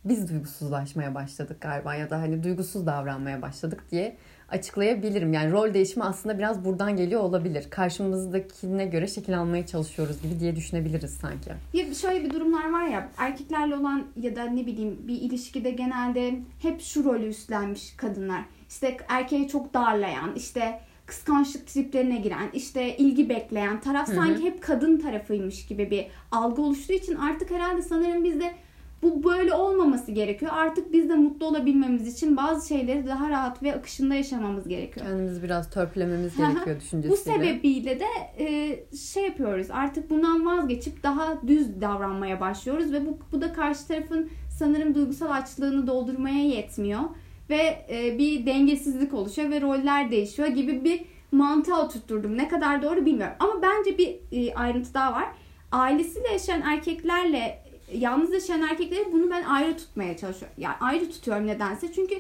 biz 0.06 0.30
duygusuzlaşmaya 0.30 1.16
başladık 1.16 1.62
galiba 1.62 1.96
ya 1.96 2.10
da 2.10 2.18
hani 2.20 2.44
duygusuz 2.44 2.86
davranmaya 2.86 3.42
başladık 3.42 3.84
diye 3.92 4.18
açıklayabilirim. 4.50 5.34
Yani 5.34 5.52
rol 5.52 5.74
değişimi 5.74 6.04
aslında 6.04 6.38
biraz 6.38 6.66
buradan 6.66 6.98
geliyor 6.98 7.22
olabilir. 7.22 7.70
Karşımızdakine 7.70 8.86
göre 8.86 9.08
şekil 9.08 9.40
almaya 9.40 9.66
çalışıyoruz 9.66 10.22
gibi 10.22 10.40
diye 10.40 10.56
düşünebiliriz 10.56 11.12
sanki. 11.12 11.50
Ya 11.74 11.94
şöyle 11.94 12.26
bir 12.26 12.34
durumlar 12.34 12.72
var 12.72 12.88
ya 12.88 13.10
erkeklerle 13.18 13.76
olan 13.76 14.04
ya 14.22 14.36
da 14.36 14.44
ne 14.44 14.66
bileyim 14.66 14.98
bir 15.08 15.22
ilişkide 15.22 15.72
genelde 15.72 16.40
hep 16.62 16.82
şu 16.82 17.04
rolü 17.04 17.28
üstlenmiş 17.28 17.94
kadınlar. 17.98 18.42
İşte 18.70 18.98
erkeği 19.10 19.48
çok 19.48 19.74
darlayan, 19.74 20.36
işte 20.36 20.80
kıskançlık 21.06 21.68
triplerine 21.68 22.18
giren, 22.18 22.50
işte 22.54 22.98
ilgi 22.98 23.30
bekleyen 23.30 23.82
taraf 23.82 24.14
sanki 24.14 24.44
hep 24.44 24.64
kadın 24.64 25.00
tarafıymış 25.00 25.66
gibi 25.66 25.92
bir 25.92 26.08
algı 26.32 26.62
oluştuğu 26.62 26.94
için 26.94 27.16
artık 27.16 27.52
herhalde 27.52 27.82
sanırım 27.82 28.24
bizde 28.24 28.54
bu 29.02 29.24
böyle 29.24 29.54
olmaması 29.54 30.12
gerekiyor. 30.12 30.52
Artık 30.56 30.94
biz 30.94 31.10
de 31.10 31.16
mutlu 31.16 31.46
olabilmemiz 31.46 32.14
için 32.16 32.38
bazı 32.38 32.68
şeyleri 32.68 33.08
daha 33.08 33.30
rahat 33.30 33.64
ve 33.64 33.76
akışında 33.76 34.16
yaşamamız 34.16 34.68
gerekiyor. 34.68 35.06
Kendimizi 35.06 35.44
biraz 35.44 35.70
törpülememiz 35.70 36.38
gerekiyor 36.38 36.80
düşüncesiyle. 36.80 37.10
Bu 37.12 37.18
sebebiyle 37.18 38.00
de 38.00 38.06
e, 38.40 38.80
şey 38.98 39.24
yapıyoruz 39.24 39.68
artık 39.72 40.10
bundan 40.10 40.46
vazgeçip 40.46 41.04
daha 41.04 41.48
düz 41.48 41.82
davranmaya 41.82 42.40
başlıyoruz 42.40 42.92
ve 42.92 43.06
bu, 43.06 43.20
bu 43.32 43.42
da 43.42 43.54
karşı 43.54 43.88
tarafın 43.88 44.30
sanırım 44.60 44.96
duygusal 44.96 45.32
açlığını 45.32 45.88
doldurmaya 45.88 46.46
yetmiyor 46.46 47.02
ve 47.50 47.86
e, 47.90 48.18
bir 48.18 48.46
dengesizlik 48.46 49.14
oluşuyor 49.14 49.50
ve 49.50 49.62
roller 49.62 50.12
değişiyor 50.12 50.48
gibi 50.48 50.84
bir 50.84 51.06
mantığa 51.32 51.86
oturtturdum. 51.86 52.38
Ne 52.38 52.48
kadar 52.48 52.84
doğru 52.84 53.06
bilmiyorum 53.06 53.36
ama 53.40 53.62
bence 53.62 53.98
bir 53.98 54.20
e, 54.32 54.54
ayrıntı 54.54 54.94
daha 54.94 55.14
var. 55.14 55.26
Ailesiyle 55.72 56.28
yaşayan 56.28 56.62
erkeklerle 56.62 57.67
yalnız 57.94 58.34
yaşayan 58.34 58.62
erkekleri 58.62 59.12
bunu 59.12 59.32
ben 59.32 59.44
ayrı 59.44 59.78
tutmaya 59.78 60.18
çalışıyorum. 60.18 60.58
Yani 60.58 60.76
ayrı 60.80 61.12
tutuyorum 61.12 61.48
nedense 61.48 61.94
çünkü 61.94 62.16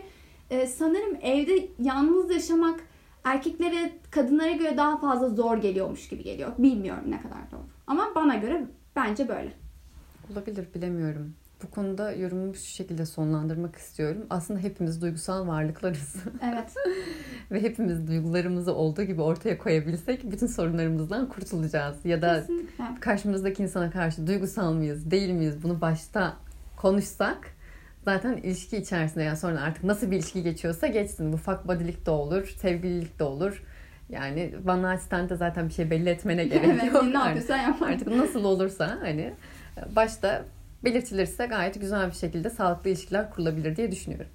e, 0.49 0.67
sanırım 0.67 1.17
evde 1.21 1.67
yalnız 1.80 2.32
yaşamak 2.32 2.80
erkeklere 3.23 3.91
kadınlara 4.12 4.51
göre 4.51 4.77
daha 4.77 4.97
fazla 4.97 5.30
zor 5.30 5.58
geliyormuş 5.58 6.10
gibi 6.10 6.23
geliyor. 6.23 6.51
Bilmiyorum 6.58 7.03
ne 7.08 7.21
kadar 7.21 7.51
doğru. 7.51 7.67
Ama 7.88 8.12
bana 8.15 8.36
göre 8.36 8.67
bence 8.95 9.27
böyle. 9.27 9.53
Olabilir 10.34 10.67
bilemiyorum. 10.75 11.36
Bu 11.63 11.72
konuda 11.72 12.12
yorumumu 12.12 12.56
şu 12.56 12.62
şekilde 12.65 13.06
sonlandırmak 13.06 13.76
istiyorum. 13.76 14.26
Aslında 14.30 14.60
hepimiz 14.60 15.02
duygusal 15.02 15.48
varlıklarız. 15.48 16.15
Evet. 16.43 16.74
Ve 17.52 17.62
hepimiz 17.62 18.08
duygularımızı 18.08 18.74
olduğu 18.74 19.04
gibi 19.04 19.22
ortaya 19.22 19.58
koyabilsek 19.58 20.32
bütün 20.32 20.48
sorunlarımızdan 20.48 21.30
kurtulacağız. 21.30 22.06
Ya 22.06 22.22
da 22.22 22.39
Kesinlikle. 22.39 22.86
karşımızdaki 23.00 23.63
insana 23.63 23.91
karşı 23.91 24.28
duygusal 24.28 24.74
mıyız, 24.74 25.12
değil 25.12 25.30
miyiz 25.30 25.63
bunu 25.63 25.82
başta 25.82 26.34
konuşsak 26.76 27.38
zaten 28.06 28.38
ilişki 28.38 28.78
içerisinde 28.78 29.24
yani 29.24 29.38
sonra 29.38 29.62
artık 29.62 29.84
nasıl 29.84 30.12
bir 30.12 30.15
ilişki 30.15 30.43
geçiyorsa 30.43 30.88
geçsin. 30.88 31.34
Bu 31.34 31.38
fuck 31.38 31.67
buddy'lik 31.67 32.06
de 32.06 32.12
olur, 32.12 32.48
sevgililik 32.48 33.20
de 33.20 33.24
olur. 33.24 33.63
Yani 34.10 34.56
bana 34.63 34.91
asistente 34.91 35.36
zaten 35.36 35.70
bir 35.70 35.74
şey 35.74 35.89
belli 35.89 36.10
etmene 36.10 36.46
gerek 36.46 36.70
evet. 36.82 36.93
yok. 36.93 37.04
Ne 37.04 37.17
yapıyorsan 37.17 37.58
yap. 37.58 37.82
Artık 37.82 38.08
nasıl 38.08 38.43
olursa 38.43 38.98
hani 39.02 39.34
başta 39.96 40.46
belirtilirse 40.88 41.45
gayet 41.45 41.82
güzel 41.82 42.08
bir 42.08 42.15
şekilde 42.15 42.50
sağlıklı 42.50 42.89
ilişkiler 42.89 43.32
kurulabilir 43.32 43.76
diye 43.76 43.91
düşünüyorum. 43.91 44.32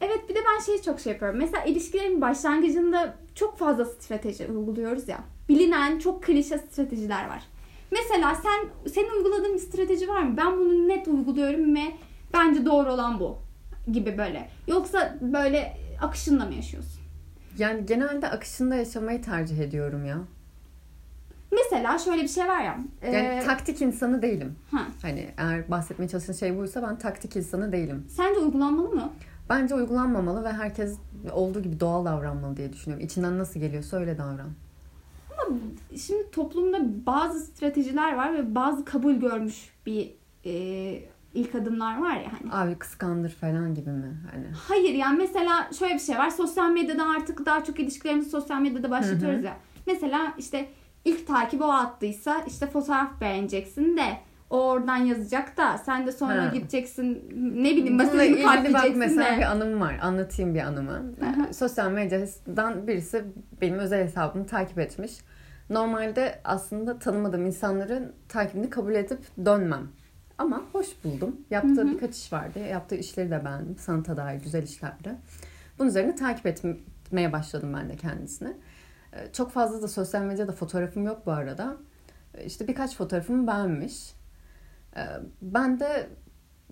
Evet 0.00 0.28
bir 0.28 0.34
de 0.34 0.38
ben 0.38 0.64
şeyi 0.64 0.82
çok 0.82 1.00
şey 1.00 1.12
yapıyorum. 1.12 1.38
Mesela 1.38 1.64
ilişkilerin 1.64 2.20
başlangıcında 2.20 3.14
çok 3.34 3.58
fazla 3.58 3.84
strateji 3.84 4.46
uyguluyoruz 4.46 5.08
ya. 5.08 5.24
Bilinen 5.48 5.98
çok 5.98 6.22
klişe 6.22 6.58
stratejiler 6.58 7.28
var. 7.28 7.42
Mesela 7.90 8.34
sen 8.34 8.88
senin 8.90 9.10
uyguladığın 9.10 9.54
bir 9.54 9.58
strateji 9.58 10.08
var 10.08 10.22
mı? 10.22 10.36
Ben 10.36 10.58
bunu 10.58 10.88
net 10.88 11.08
uyguluyorum 11.08 11.76
ve 11.76 11.84
bence 12.32 12.66
doğru 12.66 12.92
olan 12.92 13.20
bu 13.20 13.38
gibi 13.92 14.18
böyle. 14.18 14.48
Yoksa 14.68 15.18
böyle 15.20 15.76
akışında 16.02 16.44
mı 16.44 16.54
yaşıyorsun? 16.54 17.00
Yani 17.58 17.86
genelde 17.86 18.28
akışında 18.28 18.74
yaşamayı 18.76 19.22
tercih 19.22 19.58
ediyorum 19.58 20.04
ya. 20.04 20.18
Mesela 21.52 21.98
şöyle 21.98 22.22
bir 22.22 22.28
şey 22.28 22.48
var 22.48 22.60
ya. 22.62 22.78
Yani 23.04 23.16
e, 23.16 23.40
taktik 23.46 23.82
insanı 23.82 24.22
değilim. 24.22 24.56
ha, 24.70 24.82
Hani 25.02 25.28
eğer 25.38 25.70
bahsetmeye 25.70 26.08
çalıştığın 26.08 26.32
şey 26.32 26.58
buysa 26.58 26.82
ben 26.82 26.98
taktik 26.98 27.36
insanı 27.36 27.72
değilim. 27.72 28.06
sence 28.08 28.40
uygulanmalı 28.40 28.88
mı? 28.88 29.10
Bence 29.48 29.74
uygulanmamalı 29.74 30.44
ve 30.44 30.52
herkes 30.52 30.98
olduğu 31.32 31.62
gibi 31.62 31.80
doğal 31.80 32.04
davranmalı 32.04 32.56
diye 32.56 32.72
düşünüyorum. 32.72 33.06
İçinden 33.06 33.38
nasıl 33.38 33.60
geliyorsa 33.60 33.96
öyle 33.96 34.18
davran. 34.18 34.50
Şimdi 36.06 36.30
toplumda 36.30 36.78
bazı 37.06 37.40
stratejiler 37.40 38.14
var 38.14 38.34
ve 38.34 38.54
bazı 38.54 38.84
kabul 38.84 39.12
görmüş 39.14 39.70
bir 39.86 40.10
e, 40.44 40.54
ilk 41.34 41.54
adımlar 41.54 42.00
var 42.00 42.16
ya 42.16 42.30
hani. 42.40 42.52
Abi 42.52 42.74
kıskandır 42.78 43.30
falan 43.30 43.74
gibi 43.74 43.90
mi? 43.90 44.16
Hani. 44.32 44.44
Hayır 44.68 44.94
yani 44.94 45.18
mesela 45.18 45.70
şöyle 45.78 45.94
bir 45.94 45.98
şey 46.00 46.16
var. 46.18 46.30
Sosyal 46.30 46.70
medyada 46.70 47.04
artık 47.16 47.46
daha 47.46 47.64
çok 47.64 47.80
ilişkilerimizi 47.80 48.30
sosyal 48.30 48.60
medyada 48.60 48.90
başlatıyoruz 48.90 49.36
Hı 49.38 49.42
hı. 49.42 49.46
ya. 49.46 49.56
Mesela 49.86 50.34
işte 50.38 50.66
ilk 51.04 51.26
takip 51.26 51.62
o 51.62 51.72
attıysa 51.72 52.40
işte 52.46 52.66
fotoğraf 52.66 53.20
beğeneceksin 53.20 53.96
de 53.96 54.04
o 54.50 54.60
oradan 54.70 54.96
yazacak 54.96 55.56
da 55.56 55.78
sen 55.78 56.06
de 56.06 56.12
sonra 56.12 56.42
Ha. 56.44 56.50
gideceksin 56.54 57.28
ne 57.62 57.70
bileyim 57.76 57.98
bak 57.98 58.06
kalpleyeceksin 58.44 58.98
mesela 58.98 59.32
de. 59.32 59.38
bir 59.38 59.42
anım 59.42 59.80
var. 59.80 59.98
Anlatayım 60.02 60.54
bir 60.54 60.60
anımı. 60.60 61.02
Aha. 61.22 61.52
Sosyal 61.52 61.90
medyadan 61.90 62.86
birisi 62.86 63.24
benim 63.60 63.78
özel 63.78 64.02
hesabımı 64.04 64.46
takip 64.46 64.78
etmiş. 64.78 65.12
Normalde 65.70 66.40
aslında 66.44 66.98
tanımadığım 66.98 67.46
insanların 67.46 68.12
takibini 68.28 68.70
kabul 68.70 68.94
edip 68.94 69.18
dönmem. 69.44 69.88
Ama 70.38 70.62
hoş 70.72 70.86
buldum. 71.04 71.36
Yaptığı 71.50 71.80
Hı 71.82 71.88
hı. 71.88 71.88
birkaç 71.88 72.16
iş 72.16 72.32
vardı. 72.32 72.58
Yaptığı 72.58 72.96
işleri 72.96 73.30
de 73.30 73.44
beğendim. 73.44 73.76
Sanata 73.78 74.16
dair 74.16 74.40
güzel 74.40 74.62
işlerdi. 74.62 75.14
Bunun 75.78 75.88
üzerine 75.88 76.14
takip 76.14 76.46
etmeye 76.46 77.32
başladım 77.32 77.72
ben 77.76 77.88
de 77.88 77.96
kendisini. 77.96 78.52
Ee, 79.14 79.32
Çok 79.32 79.50
fazla 79.50 79.82
da 79.82 79.88
sosyal 79.88 80.22
medyada 80.22 80.52
fotoğrafım 80.52 81.06
yok 81.06 81.22
bu 81.26 81.32
arada. 81.32 81.76
Ee, 82.34 82.44
İşte 82.44 82.68
birkaç 82.68 82.96
fotoğrafımı 82.96 83.46
beğenmiş. 83.46 84.14
Ee, 84.96 85.00
Ben 85.42 85.80
de 85.80 86.06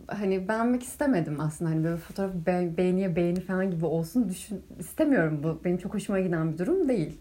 hani 0.06 0.48
beğenmek 0.48 0.82
istemedim 0.82 1.40
aslında. 1.40 1.70
Hani 1.70 1.84
böyle 1.84 1.96
fotoğraf 1.96 2.34
be- 2.34 2.76
beğeniye 2.76 3.16
beğeni 3.16 3.40
falan 3.40 3.70
gibi 3.70 3.84
olsun 3.86 4.28
düşün 4.28 4.62
istemiyorum 4.78 5.40
bu. 5.42 5.60
Benim 5.64 5.78
çok 5.78 5.94
hoşuma 5.94 6.20
giden 6.20 6.52
bir 6.52 6.58
durum 6.58 6.88
değil. 6.88 7.20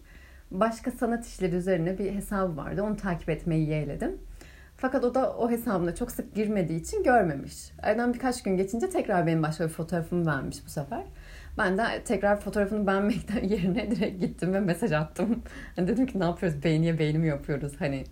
Başka 0.50 0.90
sanat 0.90 1.26
işleri 1.26 1.56
üzerine 1.56 1.98
bir 1.98 2.12
hesabı 2.12 2.56
vardı. 2.56 2.82
Onu 2.82 2.96
takip 2.96 3.28
etmeyi 3.30 3.68
yeğledim. 3.68 4.18
Fakat 4.76 5.04
o 5.04 5.14
da 5.14 5.36
o 5.36 5.50
hesabına 5.50 5.94
çok 5.94 6.10
sık 6.10 6.34
girmediği 6.34 6.80
için 6.80 7.02
görmemiş. 7.02 7.72
Aradan 7.82 8.14
birkaç 8.14 8.42
gün 8.42 8.56
geçince 8.56 8.90
tekrar 8.90 9.26
benim 9.26 9.42
başka 9.42 9.64
bir 9.64 9.72
fotoğrafımı 9.72 10.26
beğenmiş 10.26 10.66
bu 10.66 10.70
sefer. 10.70 11.02
Ben 11.58 11.78
de 11.78 12.02
tekrar 12.04 12.40
fotoğrafını 12.40 12.86
beğenmekten 12.86 13.44
yerine 13.48 13.90
direkt 13.90 14.20
gittim 14.20 14.52
ve 14.54 14.60
mesaj 14.60 14.92
attım. 14.92 15.42
Hani 15.76 15.88
dedim 15.88 16.06
ki 16.06 16.20
ne 16.20 16.24
yapıyoruz? 16.24 16.64
Beğeniye 16.64 16.98
beğeni 16.98 17.18
mi 17.18 17.28
yapıyoruz? 17.28 17.72
Hani 17.78 18.04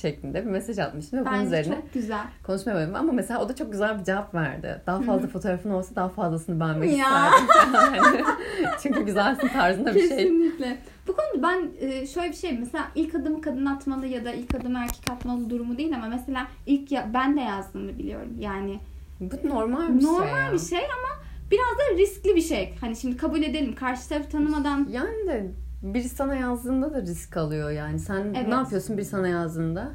şeklinde 0.00 0.44
bir 0.46 0.50
mesaj 0.50 0.78
atmıştım 0.78 1.18
ve 1.20 1.22
bunun 1.26 1.34
Bence 1.34 1.46
üzerine 1.46 1.74
çok 1.74 1.94
güzel. 1.94 2.24
konuşmaya 2.46 2.74
başladım. 2.74 2.94
Ama 2.94 3.12
mesela 3.12 3.40
o 3.44 3.48
da 3.48 3.54
çok 3.54 3.72
güzel 3.72 3.98
bir 3.98 4.04
cevap 4.04 4.34
verdi. 4.34 4.82
Daha 4.86 5.00
fazla 5.02 5.28
fotoğrafın 5.28 5.70
olsa 5.70 5.94
daha 5.96 6.08
fazlasını 6.08 6.60
beğenmek 6.60 6.98
Ya. 6.98 7.30
isterdim. 7.30 7.94
Yani 7.94 8.24
Çünkü 8.82 9.02
güzelsin 9.02 9.48
tarzında 9.48 9.94
bir 9.94 10.00
şey. 10.00 10.08
Kesinlikle. 10.08 10.78
Bu 11.08 11.16
konuda 11.16 11.48
ben 11.48 11.68
e, 11.88 12.06
şöyle 12.06 12.28
bir 12.30 12.36
şey 12.36 12.58
mesela 12.58 12.84
ilk 12.94 13.14
adımı 13.14 13.40
kadın 13.40 13.66
atmalı 13.66 14.06
ya 14.06 14.24
da 14.24 14.32
ilk 14.32 14.54
adımı 14.54 14.78
erkek 14.78 15.10
atmalı 15.10 15.50
durumu 15.50 15.78
değil 15.78 15.94
ama 15.96 16.06
mesela 16.06 16.46
ilk 16.66 16.92
ya, 16.92 17.08
ben 17.14 17.36
de 17.36 17.40
yazdığımı 17.40 17.98
biliyorum. 17.98 18.32
Yani 18.38 18.78
Bu 19.20 19.48
normal 19.48 19.94
bir 19.94 20.00
şey 20.00 20.10
normal 20.10 20.52
bir 20.52 20.58
şey 20.58 20.78
ama 20.78 21.23
biraz 21.54 21.78
da 21.96 21.98
riskli 22.02 22.36
bir 22.36 22.40
şey. 22.42 22.74
Hani 22.80 22.96
şimdi 22.96 23.16
kabul 23.16 23.42
edelim 23.42 23.74
karşı 23.74 24.08
tarafı 24.08 24.28
tanımadan 24.30 24.88
Yani 24.90 25.26
de 25.26 25.50
biri 25.82 26.08
sana 26.08 26.34
yazdığında 26.34 26.94
da 26.94 27.00
risk 27.02 27.36
alıyor 27.36 27.70
yani. 27.70 27.98
Sen 27.98 28.34
Evet. 28.36 28.48
ne 28.48 28.54
yapıyorsun 28.54 28.96
biri 28.96 29.04
sana 29.06 29.28
yazdığında? 29.28 29.92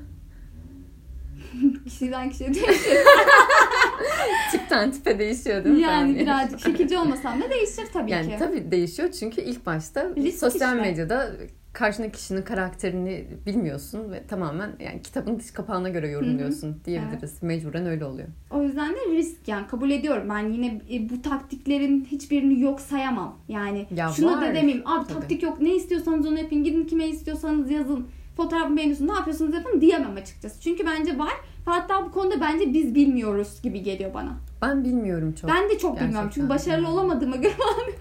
kişiden 1.85 2.29
kişiye 2.29 2.53
değişiyor. 2.53 3.05
Tipten 4.51 4.91
tipe 4.91 5.19
değişiyor 5.19 5.63
değil 5.63 5.75
mi? 5.75 5.81
yani 5.81 6.19
birazcık 6.19 6.59
çekici 6.59 6.97
olmasam 6.97 7.41
da 7.41 7.49
değişir 7.49 7.85
tabii 7.93 8.11
Yani 8.11 8.27
ki. 8.29 8.35
tabii 8.39 8.71
değişiyor 8.71 9.11
çünkü 9.11 9.41
ilk 9.41 9.65
başta 9.65 10.09
Risk 10.15 10.39
sosyal 10.39 10.77
işte. 10.77 10.89
medyada 10.89 11.31
karşındaki 11.73 12.17
kişinin 12.17 12.41
karakterini 12.41 13.27
bilmiyorsun 13.45 14.11
ve 14.11 14.27
tamamen 14.27 14.71
yani 14.79 15.01
kitabın 15.01 15.39
dış 15.39 15.51
kapağına 15.51 15.89
göre 15.89 16.09
yorumluyorsun 16.09 16.81
diyebiliriz. 16.85 17.43
Mecburen 17.43 17.85
öyle 17.85 18.05
oluyor. 18.05 18.27
O 18.51 18.61
yüzden 18.63 18.93
de 18.93 18.99
risk 19.11 19.47
yani 19.47 19.67
kabul 19.67 19.89
ediyorum. 19.91 20.29
Ben 20.29 20.49
yine 20.53 20.81
e, 20.91 21.09
bu 21.09 21.21
taktiklerin 21.21 22.05
hiçbirini 22.11 22.59
yok 22.59 22.81
sayamam. 22.81 23.37
Yani 23.47 23.87
Ya 23.95 24.07
şunu 24.09 24.31
var. 24.31 24.41
da 24.41 24.55
demeyeyim. 24.55 24.87
Abi 24.87 25.07
Tabii. 25.07 25.19
taktik 25.19 25.43
yok. 25.43 25.61
Ne 25.61 25.75
istiyorsanız 25.75 26.27
onu 26.27 26.39
yapın. 26.39 26.63
Gidin 26.63 26.83
kime 26.83 27.07
istiyorsanız 27.07 27.71
yazın. 27.71 28.07
Fotoğrafımı 28.37 28.77
beğeniyorsunuz. 28.77 29.09
Ne 29.11 29.15
yapıyorsunuz 29.17 29.53
yapın 29.53 29.81
diyemem 29.81 30.15
açıkçası. 30.15 30.61
Çünkü 30.61 30.85
bence 30.85 31.19
var. 31.19 31.33
Hatta 31.65 32.05
bu 32.05 32.11
konuda 32.11 32.41
bence 32.41 32.73
biz 32.73 32.95
bilmiyoruz 32.95 33.61
gibi 33.63 33.83
geliyor 33.83 34.13
bana. 34.13 34.37
Ben 34.61 34.83
bilmiyorum 34.83 35.33
çok. 35.41 35.49
ben 35.49 35.69
de 35.69 35.77
çok 35.77 35.95
bilmiyorum. 35.95 36.13
gerçekten. 36.15 36.29
Çünkü 36.29 36.49
başarılı 36.49 36.87
olamadığıma 36.87 37.35
göre 37.35 37.53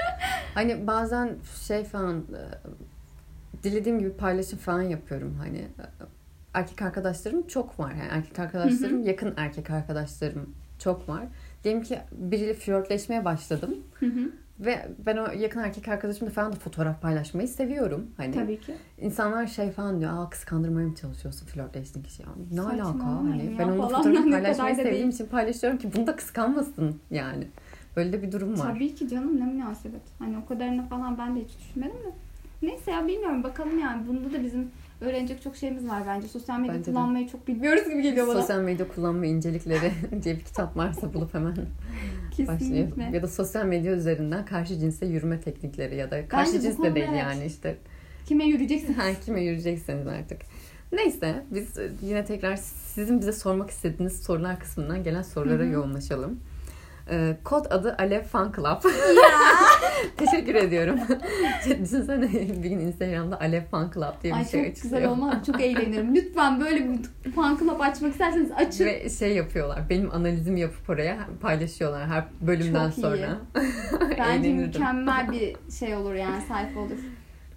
Hani 0.54 0.86
bazen 0.86 1.36
şey 1.66 1.84
falan 1.84 2.16
e, 2.18 2.40
dilediğim 3.62 3.98
gibi 3.98 4.12
paylaşım 4.12 4.58
falan 4.58 4.82
yapıyorum 4.82 5.34
hani 5.38 5.64
erkek 6.54 6.82
arkadaşlarım 6.82 7.46
çok 7.46 7.80
var 7.80 7.90
yani 7.90 8.08
erkek 8.10 8.38
arkadaşlarım 8.38 9.02
yakın 9.02 9.34
erkek 9.36 9.70
arkadaşlarım 9.70 10.54
çok 10.78 11.08
var. 11.08 11.22
Diyelim 11.64 11.82
ki 11.82 11.98
biriyle 12.12 12.54
flörtleşmeye 12.54 13.24
başladım 13.24 13.74
Hı 14.00 14.06
hı. 14.06 14.30
ve 14.60 14.88
ben 15.06 15.16
o 15.16 15.26
yakın 15.38 15.60
erkek 15.60 15.88
arkadaşımla 15.88 16.30
falan 16.30 16.52
da 16.52 16.56
fotoğraf 16.56 17.02
paylaşmayı 17.02 17.48
seviyorum. 17.48 18.06
Hani 18.16 18.34
Tabii 18.34 18.60
ki. 18.60 18.74
insanlar 19.00 19.46
şey 19.46 19.70
falan 19.70 20.00
diyor, 20.00 20.10
aa 20.14 20.30
kıskandırmaya 20.30 20.86
mı 20.88 20.94
çalışıyorsun 20.94 21.46
flörtleştiğin 21.46 22.04
kişi? 22.04 22.22
Ya, 22.22 22.28
ne 22.52 22.60
alaka? 22.60 22.84
Saçmalamayın 22.84 23.38
Hani 23.38 23.52
ya 23.52 23.58
ben 23.58 24.14
Ne 24.14 24.24
kadar 24.24 24.30
paylaşmayı 24.42 24.76
sevdiğim 24.76 24.94
değil. 24.94 25.12
için 25.14 25.26
paylaşıyorum 25.26 25.78
ki 25.78 25.90
bunu 25.96 26.06
da 26.06 26.16
kıskanmasın 26.16 27.00
yani. 27.10 27.48
Böyle 27.96 28.12
de 28.12 28.22
bir 28.22 28.32
durum 28.32 28.58
var. 28.58 28.72
Tabii 28.74 28.94
ki 28.94 29.08
canım 29.08 29.40
ne 29.40 29.44
münasebet. 29.44 30.02
Hani 30.18 30.38
o 30.38 30.46
kadarını 30.48 30.86
falan 30.88 31.18
ben 31.18 31.36
de 31.36 31.40
hiç 31.44 31.58
düşünmedim 31.58 31.96
de. 31.96 32.12
Neyse 32.62 32.90
ya 32.90 33.06
bilmiyorum 33.06 33.42
bakalım 33.42 33.78
yani. 33.78 34.08
Bunda 34.08 34.32
da 34.32 34.42
bizim 34.44 34.70
öğrenecek 35.00 35.42
çok 35.42 35.56
şeyimiz 35.56 35.88
var 35.88 36.02
bence. 36.06 36.28
Sosyal 36.28 36.58
medya 36.60 36.74
Bence 36.74 36.86
de. 36.86 36.90
kullanmayı 36.90 37.28
çok 37.28 37.48
bilmiyoruz 37.48 37.84
gibi 37.88 38.02
geliyor 38.02 38.26
bana. 38.26 38.40
Sosyal 38.40 38.60
medya 38.60 38.88
kullanma 38.88 39.26
incelikleri 39.26 39.92
diye 40.22 40.36
bir 40.36 40.44
kitap 40.44 40.76
varsa 40.76 41.14
bulup 41.14 41.34
hemen. 41.34 41.56
Kesinlikle. 42.36 43.10
Ya 43.12 43.22
da 43.22 43.28
sosyal 43.28 43.64
medya 43.64 43.92
üzerinden 43.92 44.44
karşı 44.44 44.78
cinse 44.78 45.06
yürüme 45.06 45.40
teknikleri 45.40 45.96
ya 45.96 46.10
da 46.10 46.28
karşı 46.28 46.52
Bence 46.54 46.62
cins 46.62 46.78
de 46.78 46.94
değil 46.94 47.06
evet. 47.10 47.18
yani 47.22 47.44
işte 47.44 47.76
Kime 48.26 48.44
yürüyeceksin? 48.44 48.94
her 48.94 49.20
kime 49.20 49.42
yürüyecekseniz 49.44 50.06
artık. 50.06 50.40
Neyse 50.92 51.44
biz 51.50 51.76
yine 52.02 52.24
tekrar 52.24 52.56
sizin 52.56 53.20
bize 53.20 53.32
sormak 53.32 53.70
istediğiniz 53.70 54.22
sorular 54.22 54.60
kısmından 54.60 55.04
gelen 55.04 55.22
sorulara 55.22 55.62
Hı 55.62 55.66
hı. 55.66 55.72
yoğunlaşalım. 55.72 56.40
Ee, 57.10 57.36
kod 57.44 57.64
adı 57.70 57.96
Alev 57.98 58.22
Fan 58.22 58.52
Club. 58.56 58.90
Teşekkür 60.16 60.54
ediyorum. 60.54 61.00
Düşünsene 61.82 62.22
bir 62.32 62.56
gün 62.70 62.78
Instagram'da 62.78 63.40
Alev 63.40 63.62
Fan 63.64 63.90
Club 63.94 64.22
diye 64.22 64.32
bir 64.32 64.38
Ay 64.38 64.44
şey 64.44 64.64
çok 64.64 64.74
güzel 64.82 64.98
açılıyor. 64.98 65.10
olmaz. 65.10 65.46
Çok 65.46 65.60
eğlenirim. 65.60 66.14
Lütfen 66.14 66.60
böyle 66.60 66.88
bir 67.24 67.30
fan 67.32 67.56
club 67.58 67.80
açmak 67.80 68.12
isterseniz 68.12 68.50
açın. 68.52 68.84
Ve 68.86 69.10
şey 69.10 69.34
yapıyorlar. 69.36 69.78
Benim 69.90 70.10
analizimi 70.14 70.60
yapıp 70.60 70.90
oraya 70.90 71.18
paylaşıyorlar 71.40 72.06
her 72.06 72.24
bölümden 72.40 72.88
Çok 72.90 72.98
iyi. 72.98 73.02
sonra. 73.02 73.38
Bence 74.18 74.52
mükemmel 74.52 75.32
bir 75.32 75.56
şey 75.78 75.94
olur 75.96 76.14
yani 76.14 76.42
sayfa 76.48 76.80
olur. 76.80 76.98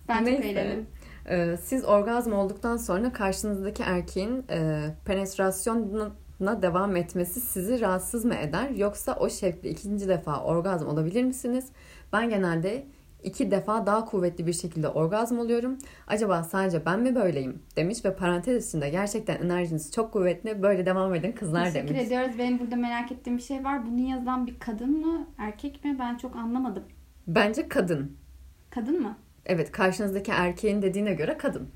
Ben 0.10 0.18
çok 0.18 0.28
Neyse. 0.28 0.48
eğlenirim. 0.50 0.86
Ee, 1.30 1.58
siz 1.64 1.86
orgazm 1.86 2.34
olduktan 2.34 2.78
sonra 2.78 3.14
karşınızdaki 3.14 3.84
erkeğin 3.84 4.46
e, 4.50 4.90
penetrasyonuna 6.42 6.62
devam 6.62 6.96
etmesi 6.96 7.40
sizi 7.42 7.82
rahatsız 7.82 8.26
mı 8.26 8.36
eder? 8.36 8.70
Yoksa 8.70 9.16
o 9.16 9.30
şekilde 9.30 9.70
ikinci 9.70 10.08
defa 10.08 10.44
orgazm 10.44 10.88
olabilir 10.88 11.24
misiniz? 11.24 11.70
Ben 12.14 12.30
genelde 12.30 12.86
iki 13.24 13.52
defa 13.52 13.86
daha 13.86 14.06
kuvvetli 14.06 14.48
bir 14.48 14.54
şekilde 14.54 14.88
orgazm 14.88 15.40
oluyorum. 15.40 15.78
Acaba 16.08 16.44
sadece 16.44 16.86
ben 16.86 17.00
mi 17.00 17.16
böyleyim? 17.16 17.62
Demiş 17.76 18.06
ve 18.06 18.16
parantez 18.16 18.68
içinde 18.68 18.90
gerçekten 18.90 19.38
enerjiniz 19.38 19.92
çok 19.92 20.14
kuvvetli. 20.14 20.62
Böyle 20.62 20.86
devam 20.86 21.16
edin 21.16 21.32
kızlar 21.32 21.66
Teşekkür 21.66 21.88
demiş. 21.88 22.02
ediyoruz. 22.08 22.38
Benim 22.38 22.60
burada 22.60 22.76
merak 22.76 23.12
ettiğim 23.12 23.38
bir 23.38 23.44
şey 23.44 23.64
var. 23.64 23.86
Bunu 23.86 24.00
yazan 24.10 24.48
bir 24.48 24.60
kadın 24.60 25.06
mı, 25.06 25.28
erkek 25.38 25.86
mi? 25.86 25.98
Ben 26.00 26.18
çok 26.18 26.36
anlamadım. 26.36 26.84
Bence 27.28 27.68
kadın. 27.68 28.18
Kadın 28.70 29.02
mı? 29.02 29.18
Evet 29.46 29.72
karşınızdaki 29.72 30.32
erkeğin 30.32 30.82
dediğine 30.82 31.14
göre 31.14 31.38
kadın. 31.38 31.70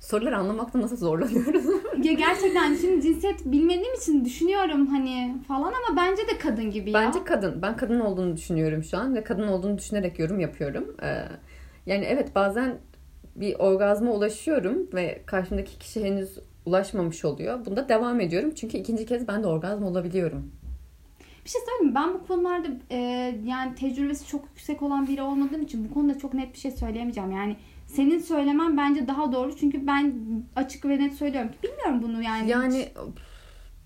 Soruları 0.00 0.38
anlamakta 0.38 0.80
nasıl 0.80 0.96
zorlanıyoruz? 0.96 1.64
Ya 2.02 2.12
gerçekten 2.12 2.74
şimdi 2.74 3.02
cinsiyet 3.02 3.44
bilmediğim 3.44 3.94
için 3.94 4.24
düşünüyorum 4.24 4.86
hani 4.86 5.34
falan 5.48 5.72
ama 5.72 5.96
bence 5.96 6.22
de 6.22 6.38
kadın 6.38 6.70
gibi 6.70 6.90
ya. 6.90 7.00
Bence 7.00 7.24
kadın. 7.24 7.62
Ben 7.62 7.76
kadın 7.76 8.00
olduğunu 8.00 8.36
düşünüyorum 8.36 8.84
şu 8.84 8.98
an 8.98 9.14
ve 9.14 9.24
kadın 9.24 9.48
olduğunu 9.48 9.78
düşünerek 9.78 10.18
yorum 10.18 10.40
yapıyorum. 10.40 10.96
Ee, 11.02 11.22
yani 11.86 12.04
evet 12.04 12.34
bazen 12.34 12.78
bir 13.36 13.54
orgazma 13.54 14.12
ulaşıyorum 14.12 14.88
ve 14.94 15.22
karşımdaki 15.26 15.78
kişi 15.78 16.04
henüz 16.04 16.38
ulaşmamış 16.66 17.24
oluyor. 17.24 17.66
Bunda 17.66 17.88
devam 17.88 18.20
ediyorum 18.20 18.50
çünkü 18.54 18.78
ikinci 18.78 19.06
kez 19.06 19.28
ben 19.28 19.42
de 19.42 19.46
orgazm 19.46 19.84
olabiliyorum. 19.84 20.52
Bir 21.44 21.50
şey 21.50 21.60
söyleyeyim 21.60 21.88
mi? 21.88 21.94
Ben 21.94 22.14
bu 22.14 22.26
konularda 22.26 22.68
e, 22.90 22.96
yani 23.44 23.74
tecrübesi 23.74 24.26
çok 24.26 24.44
yüksek 24.44 24.82
olan 24.82 25.08
biri 25.08 25.22
olmadığım 25.22 25.62
için 25.62 25.88
bu 25.90 25.94
konuda 25.94 26.18
çok 26.18 26.34
net 26.34 26.54
bir 26.54 26.58
şey 26.58 26.70
söyleyemeyeceğim. 26.70 27.30
Yani 27.30 27.56
senin 27.94 28.18
söylemen 28.18 28.76
bence 28.76 29.08
daha 29.08 29.32
doğru 29.32 29.56
çünkü 29.56 29.86
ben 29.86 30.14
açık 30.56 30.84
ve 30.84 30.98
net 30.98 31.14
söylüyorum 31.14 31.50
ki 31.50 31.58
bilmiyorum 31.62 32.02
bunu 32.02 32.22
yani. 32.22 32.50
Yani 32.50 32.88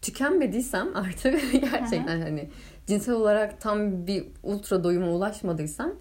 tükenmediysem 0.03 0.88
artık 0.95 1.53
gerçekten 1.53 2.21
hani 2.21 2.49
cinsel 2.87 3.14
olarak 3.14 3.61
tam 3.61 4.07
bir 4.07 4.25
ultra 4.43 4.85
doyuma 4.85 5.11
ulaşmadıysam 5.11 5.93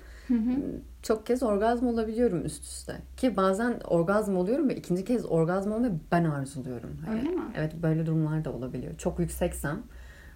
çok 1.01 1.25
kez 1.25 1.43
orgazm 1.43 1.87
olabiliyorum 1.87 2.45
üst 2.45 2.63
üste. 2.63 3.01
Ki 3.17 3.37
bazen 3.37 3.79
orgazm 3.87 4.37
oluyorum 4.37 4.69
ve 4.69 4.75
ikinci 4.75 5.05
kez 5.05 5.25
orgazm 5.25 5.71
olmayı 5.71 5.93
ben 6.11 6.23
arzuluyorum. 6.23 7.01
Hani, 7.05 7.19
Öyle 7.19 7.29
mi? 7.29 7.41
Evet 7.55 7.73
böyle 7.83 8.05
durumlar 8.05 8.45
da 8.45 8.53
olabiliyor. 8.53 8.97
Çok 8.97 9.19
yükseksem 9.19 9.83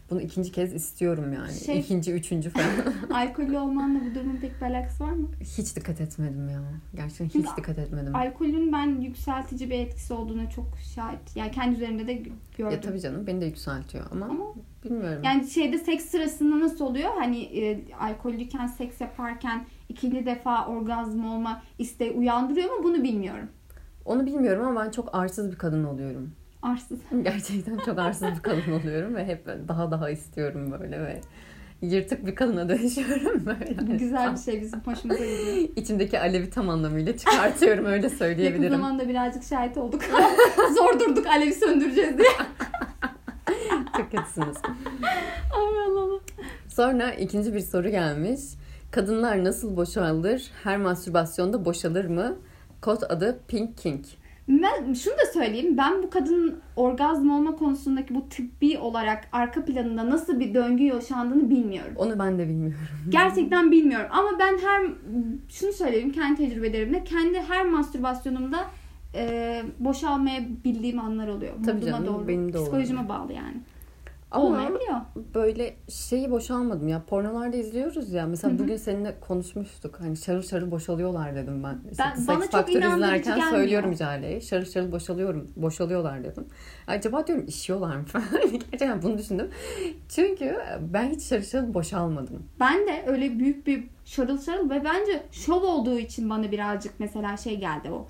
bunu 0.09 0.21
ikinci 0.21 0.51
kez 0.51 0.73
istiyorum 0.73 1.33
yani. 1.33 1.53
Şey- 1.53 1.79
İkinci, 1.79 2.11
üçüncü 2.13 2.49
falan. 2.49 2.67
Alkollü 3.13 3.57
olmanla 3.57 3.99
bu 4.11 4.15
durumun 4.15 4.37
pek 4.37 4.61
bir 4.61 4.65
alakası 4.65 5.03
var 5.03 5.11
mı? 5.11 5.27
hiç 5.41 5.75
dikkat 5.75 6.01
etmedim 6.01 6.49
ya. 6.49 6.61
Gerçekten 6.95 7.27
Çünkü 7.29 7.47
hiç 7.47 7.57
dikkat 7.57 7.77
etmedim. 7.79 8.15
Alkolün 8.15 8.73
ben 8.73 9.01
yükseltici 9.01 9.69
bir 9.69 9.79
etkisi 9.79 10.13
olduğunu 10.13 10.49
çok 10.55 10.65
şahit. 10.95 11.35
Yani 11.35 11.51
kendi 11.51 11.75
üzerimde 11.75 12.07
de 12.07 12.13
gördüm. 12.13 12.71
Ya 12.71 12.81
tabii 12.81 13.01
canım 13.01 13.27
beni 13.27 13.41
de 13.41 13.45
yükseltiyor 13.45 14.05
ama, 14.11 14.25
Ama 14.25 14.45
bilmiyorum. 14.83 15.21
yani 15.23 15.47
şeyde 15.47 15.77
seks 15.77 16.05
sırasında 16.05 16.59
nasıl 16.59 16.85
oluyor? 16.85 17.09
Hani 17.15 17.39
e, 17.41 17.79
alkollüyken 17.99 18.67
seks 18.67 19.01
yaparken 19.01 19.65
ikinci 19.89 20.25
defa 20.25 20.67
orgazm 20.67 21.25
olma 21.25 21.61
isteği 21.79 22.11
uyandırıyor 22.11 22.69
mu 22.77 22.83
bunu 22.83 23.03
bilmiyorum. 23.03 23.47
Onu 24.05 24.25
bilmiyorum 24.25 24.67
ama 24.67 24.85
ben 24.85 24.91
çok 24.91 25.15
arsız 25.15 25.51
bir 25.51 25.57
kadın 25.57 25.83
oluyorum. 25.83 26.31
Arsız. 26.67 26.99
Gerçekten 27.23 27.77
çok 27.77 27.99
arsız 27.99 28.27
bir 28.35 28.41
kadın 28.41 28.71
oluyorum 28.71 29.15
ve 29.15 29.25
hep 29.25 29.47
daha 29.67 29.91
daha 29.91 30.09
istiyorum 30.09 30.71
böyle 30.79 31.01
ve 31.01 31.21
yırtık 31.81 32.25
bir 32.25 32.35
kadına 32.35 32.69
dönüşüyorum 32.69 33.45
böyle. 33.45 33.77
Bu 33.81 33.97
güzel 33.97 34.33
bir 34.33 34.39
şey 34.39 34.61
bizim 34.61 34.79
hoşumuza 34.79 35.25
gidiyor. 35.25 35.69
İçimdeki 35.75 36.19
alevi 36.19 36.49
tam 36.49 36.69
anlamıyla 36.69 37.17
çıkartıyorum 37.17 37.85
öyle 37.85 38.03
Yakın 38.03 38.17
söyleyebilirim. 38.17 38.71
zamanda 38.71 39.09
birazcık 39.09 39.43
şahit 39.43 39.77
olduk. 39.77 40.01
Zor 40.77 40.99
durduk 40.99 41.27
alevi 41.27 41.53
söndüreceğiz 41.53 42.17
diye. 42.17 42.29
Çok 43.97 44.11
kötüsünüz. 44.11 44.57
Ay 45.55 45.79
Allah'ım. 45.87 46.21
Sonra 46.67 47.11
ikinci 47.11 47.53
bir 47.53 47.59
soru 47.59 47.89
gelmiş. 47.89 48.41
Kadınlar 48.91 49.43
nasıl 49.43 49.77
boşalır? 49.77 50.51
Her 50.63 50.77
mastürbasyonda 50.77 51.65
boşalır 51.65 52.05
mı? 52.05 52.35
Kod 52.81 53.01
adı 53.09 53.39
Pink 53.47 53.77
King. 53.77 54.05
Ben 54.47 54.93
şunu 54.93 55.13
da 55.13 55.25
söyleyeyim. 55.33 55.77
Ben 55.77 56.03
bu 56.03 56.09
kadının 56.09 56.59
orgazm 56.75 57.29
olma 57.29 57.55
konusundaki 57.55 58.15
bu 58.15 58.29
tıbbi 58.29 58.77
olarak 58.77 59.27
arka 59.31 59.65
planında 59.65 60.09
nasıl 60.09 60.39
bir 60.39 60.53
döngü 60.53 60.83
yaşandığını 60.83 61.49
bilmiyorum. 61.49 61.93
Onu 61.95 62.19
ben 62.19 62.39
de 62.39 62.47
bilmiyorum. 62.47 62.77
Gerçekten 63.09 63.71
bilmiyorum. 63.71 64.07
Ama 64.11 64.29
ben 64.39 64.57
her 64.57 64.85
şunu 65.49 65.71
söyleyeyim 65.73 66.11
kendi 66.11 66.37
tecrübelerimle 66.37 67.03
kendi 67.03 67.39
her 67.39 67.65
mastürbasyonumda 67.65 68.57
e, 69.15 69.63
boşalmaya 69.79 70.41
bildiğim 70.65 70.99
anlar 70.99 71.27
oluyor. 71.27 71.53
Tabii 71.65 71.79
Moduma 71.79 71.91
canım, 71.91 72.07
doğru. 72.07 72.27
benim 72.27 72.53
de 72.53 72.57
Psikolojime 72.57 73.09
bağlı 73.09 73.33
yani. 73.33 73.57
Ama 74.31 74.45
Olmayabiliyor. 74.45 74.95
böyle 75.35 75.75
şeyi 75.89 76.31
boşalmadım 76.31 76.87
ya. 76.87 77.01
Pornolarda 77.07 77.57
izliyoruz 77.57 78.13
ya. 78.13 78.25
Mesela 78.25 78.51
Hı 78.53 78.55
hı. 78.57 78.59
bugün 78.63 78.77
seninle 78.77 79.19
konuşmuştuk. 79.19 79.99
Hani 79.99 80.17
şarıl 80.17 80.41
şarıl 80.41 80.71
boşalıyorlar 80.71 81.35
dedim 81.35 81.63
ben. 81.63 81.77
İşte 81.91 82.03
Ben- 82.17 82.27
bana 82.27 82.49
çok 82.49 82.69
izlerken 82.69 83.23
gelmiyor. 83.23 83.49
söylüyorum 83.49 83.93
Cale'ye. 83.95 84.41
Şarıl 84.41 84.65
şarıl 84.65 84.91
boşalıyorum, 84.91 85.47
boşalıyorlar 85.55 86.23
dedim. 86.23 86.45
Acaba 86.87 87.27
diyorum 87.27 87.45
işiyorlar 87.47 87.95
mı 87.95 88.05
falan. 88.05 88.25
Gerçekten 88.51 89.01
bunu 89.01 89.17
düşündüm. 89.17 89.49
Çünkü 90.09 90.55
ben 90.93 91.09
hiç 91.09 91.21
şarıl 91.23 91.43
şarıl 91.43 91.73
boşalmadım. 91.73 92.43
Ben 92.59 92.87
de 92.87 93.03
öyle 93.07 93.39
büyük 93.39 93.67
bir 93.67 93.83
şarıl 94.05 94.41
şarıl 94.41 94.69
ve 94.69 94.83
bence 94.83 95.23
şov 95.31 95.61
olduğu 95.63 95.99
için 95.99 96.29
bana 96.29 96.51
birazcık 96.51 96.93
mesela 96.99 97.37
şey 97.37 97.59
geldi 97.59 97.91
o. 97.91 98.07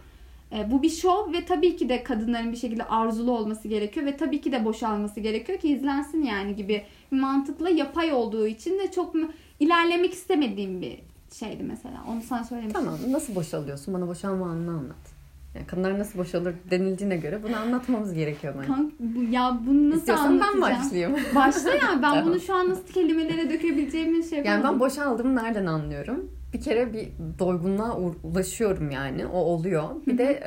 E, 0.52 0.72
bu 0.72 0.84
bir 0.84 0.90
şov 0.90 1.34
ve 1.34 1.46
tabii 1.46 1.76
ki 1.76 1.90
de 1.90 2.04
kadınların 2.04 2.52
bir 2.52 2.58
şekilde 2.58 2.84
arzulu 2.84 3.32
olması 3.32 3.68
gerekiyor 3.68 4.06
ve 4.06 4.18
tabii 4.18 4.42
ki 4.42 4.52
de 4.52 4.66
boşalması 4.66 5.20
gerekiyor 5.20 5.60
ki 5.60 5.70
izlensin 5.70 6.24
yani 6.24 6.56
gibi 6.56 6.84
bir 7.12 7.18
mantıkla 7.20 7.70
yapay 7.70 8.14
olduğu 8.14 8.48
için 8.48 8.80
de 8.80 8.92
çok 8.92 9.16
ilerlemek 9.60 10.14
istemediğim 10.14 10.82
bir 10.82 11.00
şeydi 11.34 11.64
mesela. 11.64 12.04
Onu 12.12 12.22
sana 12.22 12.44
söylemiştim. 12.44 12.84
Tamam 12.86 13.00
nasıl 13.12 13.36
boşalıyorsun? 13.36 13.94
Bana 13.94 14.08
boşalma 14.08 14.46
anını 14.46 14.72
anlat. 14.72 15.18
Yani 15.56 15.68
kadınlar 15.68 16.00
nasıl 16.00 16.20
boşalır 16.20 16.56
denildiğine 16.72 17.18
göre 17.18 17.44
bunu 17.44 17.56
anlatmamız 17.58 18.14
gerekiyor 18.14 18.54
bence. 18.58 18.68
Kanka, 18.68 18.94
bu, 19.00 19.24
ya 19.32 19.60
bunu 19.68 19.88
nasıl 19.90 19.98
İstiyorsan 20.00 20.40
ben 20.40 20.46
anlatacağım? 20.48 20.84
başlayayım. 20.86 21.16
Başla 21.36 21.70
ya 21.70 21.82
ben 21.96 22.02
Tamam. 22.02 22.26
bunu 22.26 22.40
şu 22.40 22.54
an 22.56 22.70
nasıl 22.70 22.88
kelimelere 22.94 23.50
dökebileceğimi 23.50 24.24
şey 24.24 24.38
Yani 24.38 24.48
yapamadım. 24.48 24.74
ben 24.74 24.80
boşaldım 24.80 25.36
nereden 25.36 25.66
anlıyorum? 25.66 26.32
Bir 26.54 26.62
kere 26.62 26.94
bir 26.94 27.10
doygunluğa 27.40 27.98
ulaşıyorum 28.24 28.92
yani. 28.92 29.26
O 29.26 29.38
oluyor. 29.38 29.84
Bir 30.08 30.18
de 30.18 30.44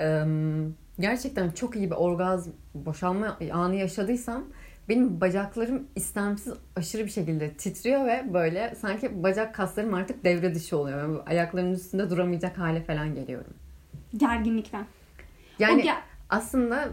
gerçekten 1.00 1.50
çok 1.50 1.76
iyi 1.76 1.90
bir 1.90 1.96
orgazm 1.96 2.50
boşalma 2.74 3.38
anı 3.52 3.74
yaşadıysam 3.76 4.44
benim 4.88 5.20
bacaklarım 5.20 5.82
istemsiz 5.96 6.54
aşırı 6.76 7.04
bir 7.04 7.10
şekilde 7.10 7.50
titriyor 7.50 8.06
ve 8.06 8.34
böyle 8.34 8.74
sanki 8.80 9.22
bacak 9.22 9.54
kaslarım 9.54 9.94
artık 9.94 10.24
devre 10.24 10.54
dışı 10.54 10.76
oluyor. 10.76 10.98
Yani 10.98 11.18
ayaklarımın 11.26 11.74
üstünde 11.74 12.10
duramayacak 12.10 12.58
hale 12.58 12.82
falan 12.82 13.14
geliyorum. 13.14 13.54
Gerginlikten. 14.16 14.86
Yani 15.58 15.82
ge- 15.82 15.94
aslında 16.30 16.88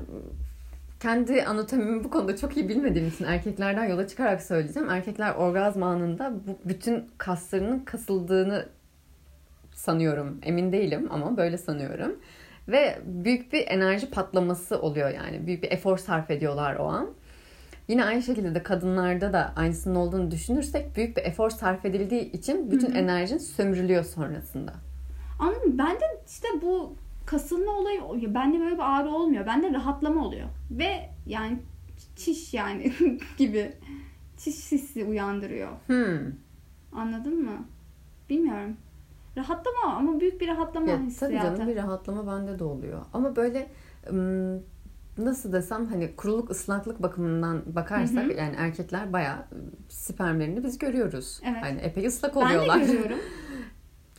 kendi 1.00 1.44
anatomimi 1.46 2.04
bu 2.04 2.10
konuda 2.10 2.38
çok 2.38 2.58
iyi 2.58 2.70
bilmediğim 2.70 3.08
için 3.08 3.26
erkeklerden 3.26 3.86
yola 3.86 4.08
çıkarak 4.08 4.42
söyleyeceğim. 4.42 4.90
Erkekler 4.90 5.36
orgazm 5.36 5.84
anında 5.84 6.34
bu 6.48 6.70
bütün 6.70 7.06
kaslarının 7.18 7.80
kasıldığını 7.80 8.70
sanıyorum. 9.88 10.40
Emin 10.44 10.72
değilim 10.72 11.08
ama 11.12 11.38
böyle 11.38 11.58
sanıyorum. 11.58 12.20
Ve 12.68 13.00
büyük 13.06 13.54
bir 13.54 13.68
enerji 13.68 14.10
patlaması 14.10 14.82
oluyor 14.82 15.10
yani. 15.10 15.48
Büyük 15.48 15.64
bir 15.64 15.72
efor 15.72 15.98
sarf 15.98 16.32
ediyorlar 16.32 16.76
o 16.76 16.84
an. 16.84 17.10
Yine 17.88 18.06
aynı 18.06 18.24
şekilde 18.24 18.56
de 18.56 18.64
kadınlarda 18.64 19.34
da 19.34 19.54
aynısının 19.56 19.96
olduğunu 19.96 20.32
düşünürsek 20.32 20.96
büyük 20.96 21.18
bir 21.18 21.22
efor 21.24 21.50
sarf 21.50 21.86
edildiği 21.86 22.32
için 22.32 22.72
bütün 22.72 22.88
Hı 22.88 22.92
hı. 22.94 22.98
enerjin 22.98 23.38
sömürülüyor 23.38 24.04
sonrasında. 24.04 24.74
Anladın 25.40 25.70
mı? 25.70 25.78
Bende 25.78 26.06
işte 26.28 26.48
bu 26.62 26.96
kasılma 27.26 27.72
olayı 27.72 28.04
oluyor. 28.04 28.34
Bende 28.34 28.60
böyle 28.60 28.76
bir 28.76 29.00
ağrı 29.00 29.10
olmuyor. 29.10 29.46
Bende 29.46 29.74
rahatlama 29.74 30.26
oluyor. 30.26 30.48
Ve 30.72 31.10
yani 31.26 31.60
çiş 32.16 32.54
yani 32.54 32.94
gibi. 33.38 33.72
Çiş 34.38 34.72
hissi 34.72 35.04
uyandırıyor. 35.04 35.70
Hmm. 35.88 36.32
Anladın 36.92 37.44
mı? 37.44 37.66
Bilmiyorum. 38.30 38.78
Rahatlama 39.38 39.96
ama 39.98 40.20
büyük 40.20 40.42
bir 40.42 40.48
rahatlama 40.48 40.90
Ya, 40.90 40.96
tabii 40.98 41.06
hissiyatı. 41.08 41.58
canım 41.58 41.68
bir 41.68 41.76
rahatlama 41.76 42.28
bende 42.38 42.60
de 42.60 42.64
oluyor. 42.64 43.00
Ama 43.14 43.36
böyle 43.36 43.70
nasıl 45.18 45.54
desem 45.54 45.86
hani 45.86 46.16
kuruluk 46.16 46.50
ıslaklık 46.52 47.02
bakımından 47.04 47.62
bakarsak 47.76 48.24
Hı 48.26 48.30
hı. 48.30 48.34
yani 48.34 48.56
erkekler 48.58 49.14
bayağı 49.14 49.38
spermlerini 49.90 50.64
biz 50.64 50.78
görüyoruz. 50.78 51.42
Evet. 51.46 51.58
Hani 51.64 51.80
epey 51.80 52.06
ıslak 52.06 52.36
Ben 52.36 52.42
oluyorlar 52.42 52.82
de 52.82 52.86
görüyorum. 52.94 53.18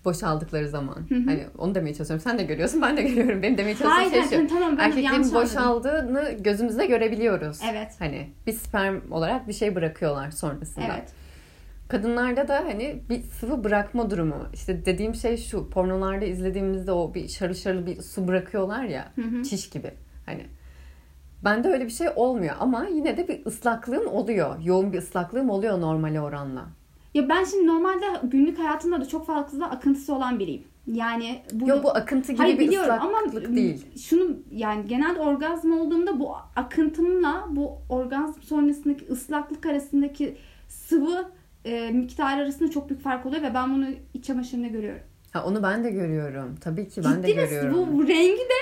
boşaldıkları 0.05 0.69
zaman. 0.69 0.97
Hı 1.09 1.15
hı. 1.15 1.23
Hani 1.27 1.47
onu 1.59 1.75
demeye 1.75 1.95
çalışıyorum. 1.95 2.25
Sen 2.25 2.39
de 2.39 2.43
görüyorsun, 2.43 2.83
ben 2.83 2.97
de 2.97 3.03
görüyorum. 3.03 3.43
Benim 3.43 3.59
demeye 3.59 3.77
çalıştığım 3.77 3.91
Hayır, 4.11 4.29
şey 4.29 4.41
şu. 4.41 4.47
tamam 4.55 4.79
ben 4.79 4.83
Erkeklerin 4.85 5.07
yanlış 5.15 5.29
anladım. 5.29 5.43
boşaldığını 5.43 6.31
gözümüzde 6.41 6.87
görebiliyoruz. 6.87 7.61
Evet. 7.71 7.95
Hani 7.99 8.29
bir 8.47 8.53
sperm 8.53 9.01
olarak 9.13 9.49
bir 9.49 9.53
şey 9.53 9.75
bırakıyorlar 9.75 10.31
sonrasında. 10.31 10.85
Evet. 10.85 11.13
Kadınlarda 11.89 12.49
da 12.49 12.65
hani 12.65 13.03
bir 13.09 13.23
sıvı 13.23 13.65
bırakma 13.65 14.11
durumu. 14.11 14.37
İşte 14.55 14.85
dediğim 14.87 15.15
şey 15.15 15.37
şu. 15.37 15.71
Pornolarda 15.71 16.25
izlediğimizde 16.25 16.93
o 16.93 17.15
bir 17.15 17.29
şarıl 17.29 17.55
şarıl 17.55 17.87
bir 17.87 18.03
su 18.03 18.29
bırakıyorlar 18.29 18.85
ya. 18.85 19.13
Hı 19.15 19.23
hı. 19.23 19.43
Çiş 19.43 19.71
gibi. 19.71 19.91
Hani 20.27 20.47
bende 21.45 21.69
öyle 21.69 21.85
bir 21.85 21.91
şey 21.91 22.09
olmuyor 22.17 22.55
ama 22.61 22.87
yine 22.87 23.17
de 23.17 23.29
bir 23.29 23.47
ıslaklığım 23.47 24.07
oluyor. 24.07 24.61
Yoğun 24.63 24.93
bir 24.93 24.99
ıslaklığım 24.99 25.51
oluyor 25.51 25.81
normale 25.81 26.21
oranla. 26.21 26.67
Ya 27.15 27.29
ben 27.29 27.45
şimdi 27.45 27.67
normalde 27.67 28.07
günlük 28.23 28.59
hayatımda 28.59 29.01
da 29.01 29.09
çok 29.09 29.27
fazla 29.27 29.71
akıntısı 29.71 30.15
olan 30.15 30.39
biriyim. 30.39 30.65
Yani 30.87 31.43
bunu... 31.53 31.69
Yok 31.69 31.85
bu 31.85 31.91
akıntı 31.91 32.33
gibi 32.33 32.43
Hayır 32.43 32.59
bir 32.59 32.69
biliyorum 32.69 32.95
ama 33.01 33.19
ıslaklık 33.19 33.57
değil. 33.57 33.87
şunu 33.97 34.37
yani 34.51 34.87
genel 34.87 35.19
orgazm 35.19 35.73
olduğumda 35.73 36.21
bu 36.21 36.35
akıntımla 36.57 37.47
bu 37.51 37.73
orgazm 37.89 38.43
sonrasındaki 38.43 39.07
ıslaklık 39.07 39.67
arasındaki 39.67 40.37
sıvı 40.69 41.38
e, 41.65 41.91
miktarı 41.91 42.43
arasında 42.43 42.71
çok 42.71 42.89
büyük 42.91 43.03
fark 43.03 43.27
oluyor 43.27 43.43
ve 43.43 43.55
ben 43.55 43.75
bunu 43.75 43.87
iç 44.15 44.25
çamaşırında 44.25 44.67
görüyorum. 44.67 45.01
Ha, 45.33 45.45
onu 45.45 45.63
ben 45.63 45.85
de 45.85 45.91
görüyorum. 45.91 46.57
Tabii 46.61 46.89
ki 46.89 47.01
ben 47.05 47.13
de 47.23 47.27
misin? 47.27 47.35
görüyorum. 47.37 47.75
Bu, 47.75 47.99
bu 47.99 48.09
rengi 48.09 48.39
de 48.39 48.61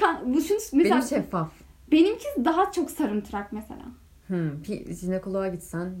kan, 0.00 0.34
bu 0.34 0.40
şunu 0.40 0.58
mesela 0.72 0.94
Benim 0.96 1.08
şeffaf. 1.08 1.48
benimki 1.92 2.24
daha 2.44 2.72
çok 2.72 2.90
sarımtırak 2.90 3.52
mesela. 3.52 3.82
Hmm, 4.26 4.62
bir 4.68 4.94
jinekoloğa 4.94 5.48
gitsen. 5.48 5.94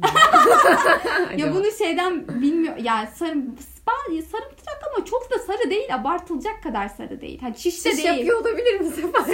Ya 1.36 1.54
bunu 1.54 1.64
şeyden 1.78 2.28
bilmiyor 2.42 2.76
yani 2.76 3.08
sarı, 3.14 3.30
spa- 3.38 4.22
sarımtırak 4.22 4.82
ama 4.96 5.04
çok 5.04 5.30
da 5.30 5.38
sarı 5.38 5.70
değil 5.70 5.94
abartılacak 5.94 6.62
kadar 6.62 6.88
sarı 6.88 7.20
değil. 7.20 7.38
Hani 7.40 7.56
çiş 7.56 7.84
de 7.84 7.90
Çiş 7.90 8.04
değil. 8.04 8.08
yapıyor 8.18 8.40
olabilir 8.40 8.80
mi? 8.80 8.86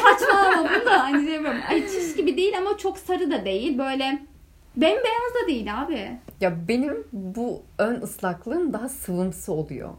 Saçmalama 0.03 0.69
bunu 0.71 0.87
da 0.87 1.01
hani 1.03 1.31
yapıyorum. 1.31 1.61
Ay 1.71 1.89
çiş 1.89 2.17
gibi 2.17 2.37
değil 2.37 2.59
ama 2.59 2.79
çok 2.79 2.99
sarı 2.99 3.31
da 3.31 3.45
değil. 3.45 3.79
Böyle 3.79 4.19
bembeyaz 4.77 5.35
da 5.43 5.47
değil 5.49 5.81
abi. 5.83 6.11
Ya 6.43 6.69
benim 6.69 7.05
bu 7.13 7.63
ön 7.79 8.03
ıslaklığım 8.03 8.73
daha 8.73 8.89
sıvımsı 8.89 9.53
oluyor. 9.53 9.91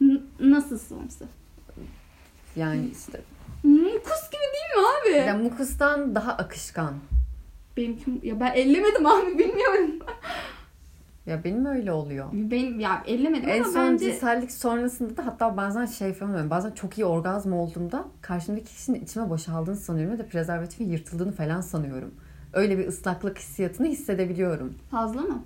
N- 0.00 0.20
nasıl 0.40 0.78
sıvımsı? 0.78 1.24
Yani 2.56 2.86
işte 2.92 3.20
Mukus 3.62 4.30
gibi 4.30 4.42
değil 4.42 4.76
mi 4.76 4.86
abi? 5.00 5.28
ya 5.28 5.36
mukustan 5.36 6.14
daha 6.14 6.32
akışkan. 6.32 6.94
Benimki 7.76 8.20
ya 8.22 8.40
ben 8.40 8.52
ellemedim 8.54 9.06
abi 9.06 9.38
bilmiyorum. 9.38 9.90
Ya 11.26 11.44
benim 11.44 11.66
öyle 11.66 11.92
oluyor. 11.92 12.26
Benim 12.32 12.80
ya 12.80 13.02
ellemedim 13.06 13.48
En 13.48 13.62
ama 13.62 13.72
son 13.72 13.92
bence 13.92 14.10
cinsellik 14.12 14.52
sonrasında 14.52 15.16
da 15.16 15.26
hatta 15.26 15.56
bazen 15.56 15.86
şey 15.86 16.12
falan. 16.12 16.50
Bazen 16.50 16.70
çok 16.70 16.98
iyi 16.98 17.04
orgazm 17.04 17.52
olduğumda 17.52 18.04
karşımdaki 18.22 18.64
kişinin 18.66 19.00
içime 19.04 19.30
boşaldığını 19.30 19.76
sanıyorum 19.76 20.12
ya 20.12 20.18
da 20.18 20.26
prezervatifin 20.28 20.90
yırtıldığını 20.90 21.32
falan 21.32 21.60
sanıyorum. 21.60 22.14
Öyle 22.54 22.78
bir 22.78 22.88
ıslaklık 22.88 23.38
hissiyatını 23.38 23.86
hissedebiliyorum. 23.86 24.74
Fazla 24.90 25.20
mı? 25.20 25.42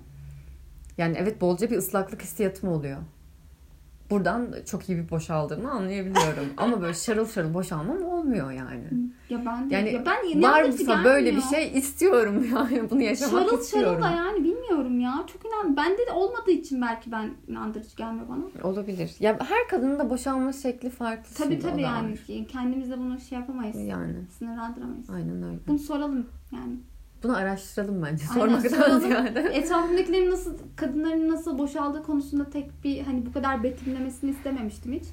Yani 0.97 1.15
evet 1.19 1.41
bolca 1.41 1.69
bir 1.71 1.77
ıslaklık 1.77 2.21
hissiyatım 2.21 2.69
oluyor. 2.69 2.97
Buradan 4.09 4.55
çok 4.65 4.89
iyi 4.89 4.97
bir 4.97 5.09
boşaldığımı 5.09 5.71
anlayabiliyorum. 5.71 6.45
Ama 6.57 6.81
böyle 6.81 6.93
şarıl 6.93 7.27
şarıl 7.27 7.53
boşalmam 7.53 8.03
olmuyor 8.03 8.51
yani. 8.51 8.83
Ya 9.29 9.45
ben 9.45 9.69
de, 9.69 9.75
Yani 9.75 9.93
ya 9.93 10.03
ben 10.05 10.41
ne 10.41 10.47
Var 10.47 10.63
mısa 10.63 11.03
böyle 11.03 11.35
bir 11.35 11.41
şey 11.41 11.77
istiyorum 11.77 12.47
yani. 12.55 12.89
Bunu 12.89 13.01
yaşamak 13.01 13.49
Şarıl 13.49 13.59
istiyorum. 13.61 14.01
şarıl 14.01 14.03
da 14.03 14.17
yani 14.17 14.43
bilmiyorum 14.43 14.99
ya. 14.99 15.23
Çok 15.33 15.41
inan. 15.45 15.77
Bende 15.77 16.07
de 16.07 16.11
olmadığı 16.11 16.51
için 16.51 16.81
belki 16.81 17.11
ben 17.11 17.31
inandırıcı 17.47 17.95
gelmiyor 17.95 18.25
bana. 18.29 18.69
Olabilir. 18.69 19.15
Ya 19.19 19.37
her 19.39 19.67
kadının 19.69 19.99
da 19.99 20.09
boşalma 20.09 20.53
şekli 20.53 20.89
farklı. 20.89 21.35
Tabii 21.35 21.59
tabii 21.59 21.81
yani. 21.81 22.11
var. 22.11 22.45
Kendimiz 22.47 22.89
de 22.89 22.97
bunu 22.97 23.19
şey 23.19 23.37
yapamayız. 23.39 23.77
Yani 23.77 24.15
Sınırlandıramayız. 24.37 25.09
aynen 25.09 25.43
öyle. 25.43 25.59
Bunu 25.67 25.79
soralım 25.79 26.27
yani. 26.51 26.75
Bunu 27.23 27.35
araştıralım 27.37 28.01
bence. 28.03 28.23
Aynen, 28.29 28.39
Sormaktan 28.59 28.99
ziyade. 28.99 29.39
Etrafımdakilerin 29.53 30.31
nasıl, 30.31 30.57
kadınların 30.75 31.29
nasıl 31.29 31.57
boşaldığı 31.57 32.03
konusunda 32.03 32.49
tek 32.49 32.83
bir 32.83 33.01
hani 33.01 33.25
bu 33.25 33.33
kadar 33.33 33.63
betimlemesini 33.63 34.31
istememiştim 34.31 34.93
hiç. 34.93 35.03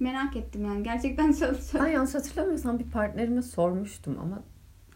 Merak 0.00 0.36
ettim 0.36 0.64
yani. 0.64 0.82
Gerçekten 0.82 1.32
çalışıyor. 1.40 1.84
Ben 1.84 1.88
yanlış 1.88 2.14
hatırlamıyorsam 2.14 2.78
bir 2.78 2.84
partnerime 2.84 3.42
sormuştum 3.42 4.18
ama 4.22 4.42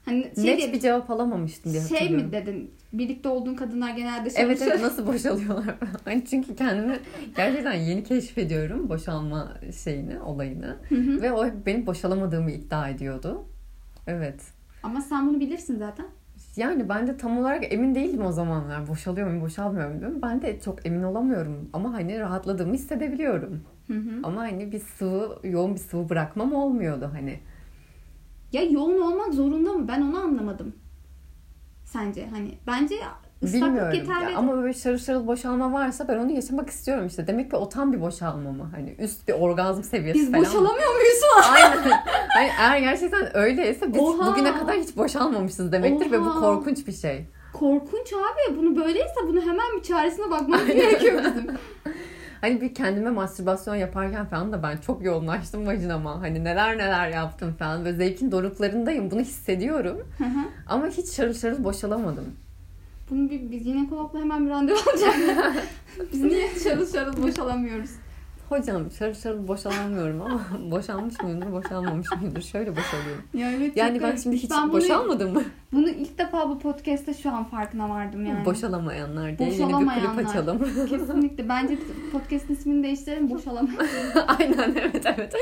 Hani 0.04 0.22
şey, 0.34 0.44
net 0.46 0.58
diye- 0.58 0.72
bir 0.72 0.80
cevap 0.80 1.10
alamamıştım 1.10 1.72
diye 1.72 1.82
şey 1.82 1.98
hatırlıyorum. 1.98 2.26
mi 2.26 2.32
dedin? 2.32 2.70
Birlikte 2.92 3.28
olduğun 3.28 3.54
kadınlar 3.54 3.90
genelde 3.96 4.28
Evet 4.36 4.36
çalışıyor. 4.58 4.70
evet 4.70 4.80
nasıl 4.82 5.06
boşalıyorlar 5.06 5.74
hani 6.04 6.24
çünkü 6.24 6.56
kendimi 6.56 6.98
gerçekten 7.36 7.72
yeni 7.72 8.04
keşfediyorum 8.04 8.88
boşalma 8.88 9.52
şeyini, 9.84 10.20
olayını. 10.20 10.76
Hı 10.88 10.94
hı. 10.94 11.22
Ve 11.22 11.32
o 11.32 11.46
benim 11.66 11.86
boşalamadığımı 11.86 12.50
iddia 12.50 12.88
ediyordu. 12.88 13.44
Evet. 14.06 14.40
Ama 14.82 15.00
sen 15.00 15.28
bunu 15.28 15.40
bilirsin 15.40 15.78
zaten. 15.78 16.06
Yani 16.56 16.88
ben 16.88 17.06
de 17.06 17.16
tam 17.16 17.38
olarak 17.38 17.72
emin 17.72 17.94
değildim 17.94 18.24
o 18.26 18.32
zamanlar. 18.32 18.88
Boşalıyor 18.88 19.26
muyum, 19.26 19.42
boşalmıyor 19.42 19.90
muyum? 19.90 20.22
Ben 20.22 20.42
de 20.42 20.60
çok 20.60 20.86
emin 20.86 21.02
olamıyorum. 21.02 21.70
Ama 21.72 21.92
hani 21.92 22.20
rahatladığımı 22.20 22.74
hissedebiliyorum. 22.74 23.60
Hı 23.86 23.92
hı. 23.92 24.20
Ama 24.22 24.40
hani 24.40 24.72
bir 24.72 24.78
sıvı, 24.78 25.38
yoğun 25.44 25.74
bir 25.74 25.80
sıvı 25.80 26.08
bırakmam 26.08 26.54
olmuyordu 26.54 27.10
hani. 27.12 27.40
Ya 28.52 28.62
yoğun 28.62 29.00
olmak 29.00 29.34
zorunda 29.34 29.72
mı? 29.72 29.88
Ben 29.88 30.00
onu 30.00 30.18
anlamadım. 30.18 30.74
Sence 31.84 32.26
hani 32.26 32.54
bence 32.66 32.94
Bilmiyorum. 33.52 33.94
yeterli. 33.94 34.32
Ya 34.32 34.38
ama 34.38 34.56
böyle 34.56 34.74
şarıl 34.74 34.98
şarıl 34.98 35.26
boşalma 35.26 35.72
varsa 35.72 36.08
ben 36.08 36.18
onu 36.18 36.30
yaşamak 36.32 36.70
istiyorum 36.70 37.06
işte. 37.06 37.26
Demek 37.26 37.50
ki 37.50 37.56
o 37.56 37.68
tam 37.68 37.92
bir 37.92 38.00
boşalma 38.00 38.52
mı? 38.52 38.70
Hani 38.74 38.94
üst 38.98 39.28
bir 39.28 39.32
orgazm 39.32 39.82
seviyesi 39.82 40.18
Biz 40.20 40.26
falan. 40.32 40.40
mı? 40.40 40.46
boşalamıyor 40.46 40.94
muyuz 40.94 41.20
falan? 41.34 41.54
Aynen. 41.54 41.90
Hani 42.34 42.48
eğer 42.60 42.78
gerçekten 42.78 43.36
öyleyse 43.36 43.94
biz 43.94 44.00
Oha. 44.00 44.26
bugüne 44.32 44.58
kadar 44.58 44.76
hiç 44.76 44.96
boşalmamışız 44.96 45.72
demektir 45.72 46.12
ve 46.12 46.20
bu 46.20 46.26
Oha. 46.26 46.40
korkunç 46.40 46.86
bir 46.86 46.92
şey. 46.92 47.24
Korkunç 47.52 48.12
abi. 48.12 48.56
Bunu 48.56 48.76
böyleyse 48.76 49.14
bunu 49.28 49.40
hemen 49.40 49.66
bir 49.78 49.82
çaresine 49.82 50.30
bakmamız 50.30 50.66
gerekiyor 50.66 51.18
bizim. 51.24 51.46
Hani 52.40 52.60
bir 52.60 52.74
kendime 52.74 53.10
mastürbasyon 53.10 53.74
yaparken 53.74 54.26
falan 54.26 54.52
da 54.52 54.62
ben 54.62 54.76
çok 54.76 55.04
yoğunlaştım 55.04 55.66
vajinama. 55.66 56.20
Hani 56.20 56.44
neler 56.44 56.78
neler 56.78 57.08
yaptım 57.08 57.54
falan. 57.58 57.84
Ve 57.84 57.92
zevkin 57.92 58.32
doruklarındayım. 58.32 59.10
Bunu 59.10 59.20
hissediyorum. 59.20 59.96
Hı 60.18 60.24
hı. 60.24 60.38
Ama 60.68 60.86
hiç 60.86 61.08
şarıl 61.08 61.34
şarıl 61.34 61.64
boşalamadım. 61.64 62.24
Bunu 63.10 63.30
bir, 63.30 63.50
biz 63.50 63.64
ginekologla 63.64 64.20
hemen 64.20 64.44
bir 64.46 64.50
randevu 64.50 64.76
alacağız. 64.92 65.14
biz 66.12 66.22
niye 66.22 66.48
şarıl 66.64 66.86
şarıl 66.92 67.22
boşalamıyoruz? 67.22 67.90
Hocam 68.48 68.90
şarıl 68.98 69.14
şarıl 69.14 69.48
boşalamıyorum 69.48 70.22
ama 70.22 70.40
boşalmış 70.70 71.20
mıyımdır, 71.22 71.52
boşalmamış 71.52 72.06
mıyımdır? 72.16 72.42
Şöyle 72.42 72.70
boşalıyorum. 72.70 73.22
Ya 73.34 73.52
evet, 73.52 73.76
Yani 73.76 74.02
ben 74.02 74.16
şimdi 74.16 74.36
hiç 74.36 74.50
Ben 74.50 74.62
bunu, 74.62 74.72
boşalmadım 74.72 75.32
mı? 75.32 75.42
Bunu 75.72 75.88
ilk 75.88 76.18
defa 76.18 76.48
bu 76.48 76.58
podcast'te 76.58 77.14
şu 77.14 77.30
an 77.30 77.44
farkına 77.44 77.88
vardım 77.90 78.26
yani. 78.26 78.44
Boşalamayanlar 78.44 79.38
diye 79.38 79.48
yeni 79.48 79.58
bir 79.58 79.72
kulüp 79.72 79.86
Boşalamayanlar. 79.86 80.24
açalım. 80.24 80.58
Kesinlikle. 80.88 81.48
Bence 81.48 81.78
podcast'in 82.12 82.54
ismini 82.54 82.82
değiştirelim. 82.82 83.30
Boşalamayız. 83.30 83.78
Aynen 84.38 84.74
evet 84.80 85.06
evet. 85.06 85.34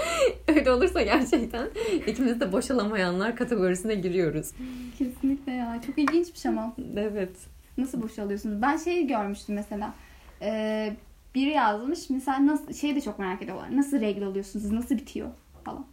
Öyle 0.48 0.70
olursa 0.70 1.03
gerçekten 1.03 1.68
ikimiz 2.07 2.40
de 2.40 2.53
boşalamayanlar 2.53 3.37
kategorisine 3.37 3.94
giriyoruz. 3.94 4.51
Kesinlikle 4.98 5.53
ya. 5.53 5.81
Çok 5.87 5.98
ilginçmiş 5.98 6.46
ama. 6.46 6.72
Evet. 6.96 7.31
Nasıl 7.78 8.02
boşalıyorsunuz? 8.02 8.62
Ben 8.62 8.76
şey 8.76 9.06
görmüştüm 9.06 9.54
mesela. 9.54 9.94
Ee, 10.42 10.96
biri 11.35 11.50
yazmış. 11.50 12.11
Mesela 12.11 12.46
nasıl 12.46 12.72
şey 12.72 12.96
de 12.96 13.00
çok 13.00 13.18
merak 13.18 13.42
ediyorlar. 13.42 13.76
Nasıl 13.76 14.00
regl 14.00 14.22
oluyorsunuz? 14.22 14.70
Nasıl 14.70 14.96
bitiyor 14.96 15.28
falan. 15.64 15.87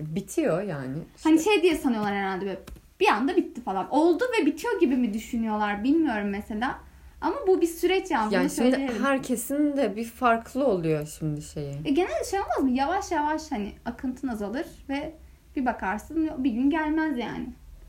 Bitiyor 0.00 0.62
yani. 0.62 0.98
İşte 1.16 1.28
Hani 1.28 1.42
şey 1.42 1.62
diye 1.62 1.74
sanıyorlar 1.74 2.14
herhalde 2.14 2.46
böyle. 2.46 2.60
Bir 3.00 3.08
anda 3.08 3.36
bitti 3.36 3.62
falan. 3.62 3.90
Oldu 3.90 4.24
ve 4.38 4.46
bitiyor 4.46 4.80
gibi 4.80 4.96
mi 4.96 5.14
düşünüyorlar 5.14 5.84
bilmiyorum 5.84 6.28
mesela. 6.28 6.78
Ama 7.20 7.36
bu 7.46 7.60
bir 7.60 7.66
süreç 7.66 8.10
yani. 8.10 8.34
yani 8.34 8.50
şimdi 8.50 8.70
söyleyelim. 8.70 9.04
herkesin 9.04 9.76
de 9.76 9.96
bir 9.96 10.04
farklı 10.04 10.66
oluyor 10.66 11.06
şimdi 11.18 11.42
şeyi. 11.42 11.74
E 11.84 11.90
genelde 11.90 12.24
şey 12.30 12.40
olmaz 12.40 12.62
mı? 12.62 12.70
Yavaş 12.70 13.10
yavaş 13.10 13.52
hani 13.52 13.72
akıntın 13.84 14.28
azalır 14.28 14.66
ve 14.88 15.14
bir 15.56 15.66
bakarsın 15.66 16.44
bir 16.44 16.50
gün 16.50 16.70
gelmez 16.70 17.18
yani. 17.18 17.46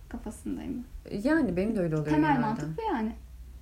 Kafasındayım. 0.10 0.86
Yani 1.24 1.58
benim 1.58 1.76
de 1.76 1.80
öyle 1.80 1.96
oluyor 1.96 2.10
Temel 2.16 2.30
genelde. 2.32 2.46
mantık 2.48 2.78
bu 2.78 2.82
yani. 2.96 3.12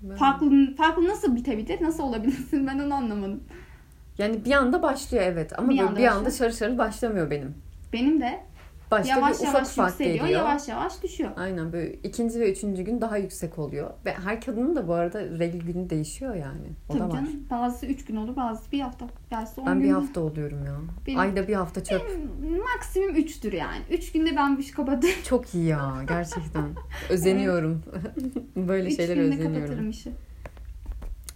Ben- 0.01 0.15
Farklı, 0.15 0.75
farklı 0.77 1.08
nasıl 1.08 1.36
bitebilir? 1.36 1.82
Nasıl 1.82 2.03
olabilirsin? 2.03 2.67
Ben 2.67 2.79
onu 2.79 2.93
anlamadım. 2.93 3.43
Yani 4.17 4.45
bir 4.45 4.51
anda 4.51 4.82
başlıyor 4.82 5.23
evet 5.27 5.60
ama 5.60 5.69
Bir 5.69 5.79
anda 5.79 5.99
bir 5.99 6.06
anda 6.08 6.25
başlıyor. 6.25 6.32
şarı 6.51 6.53
şarı 6.53 6.77
başlamıyor 6.77 7.32
benim. 7.32 7.56
Benim 7.93 8.21
de 8.21 8.39
Başta 8.99 9.15
yavaş 9.15 9.29
bir 9.41 9.43
ufak 9.43 9.53
yavaş 9.53 9.71
ufak 9.71 9.89
yükseliyor, 9.89 10.15
geliyor. 10.25 10.39
yavaş 10.39 10.67
yavaş 10.67 11.03
düşüyor. 11.03 11.32
Aynen 11.38 11.73
böyle 11.73 11.93
ikinci 11.93 12.39
ve 12.39 12.51
üçüncü 12.51 12.84
gün 12.84 13.01
daha 13.01 13.17
yüksek 13.17 13.60
oluyor. 13.60 13.89
Ve 14.06 14.13
her 14.13 14.41
kadının 14.41 14.75
da 14.75 14.88
bu 14.88 14.93
arada 14.93 15.39
regl 15.39 15.58
günü 15.58 15.89
değişiyor 15.89 16.36
yani. 16.36 16.67
O 16.89 16.93
da 16.93 16.97
Tabii 16.97 17.12
var. 17.12 17.15
canım. 17.17 17.32
Bazısı 17.51 17.86
3 17.86 18.06
gün 18.06 18.15
olur, 18.15 18.36
bazısı 18.36 18.71
bir 18.71 18.79
hafta. 18.79 19.06
Bazısı 19.32 19.62
10 19.62 19.67
Ben 19.67 19.79
gün. 19.79 19.84
bir 19.84 19.93
hafta 19.93 20.21
oluyorum 20.21 20.65
ya. 20.65 20.75
Benim- 21.08 21.19
Ayda 21.19 21.47
bir 21.47 21.53
hafta 21.56 21.84
çöp. 21.84 22.01
Benim 22.43 22.60
maksimum 22.75 23.15
3'tür 23.15 23.53
yani. 23.53 23.82
3 23.91 24.12
günde 24.12 24.36
ben 24.36 24.58
bu 24.58 24.62
işi 24.62 24.71
kapatırım. 24.73 25.13
Çok 25.23 25.53
iyi 25.56 25.65
ya 25.65 25.93
gerçekten. 26.08 26.65
Özeniyorum. 27.10 27.82
Böyle 28.56 28.88
3 28.88 28.95
şeylere 28.95 29.21
günde 29.23 29.36
özeniyorum. 29.36 29.62
kapatırım 29.62 29.89
işi. 29.89 30.12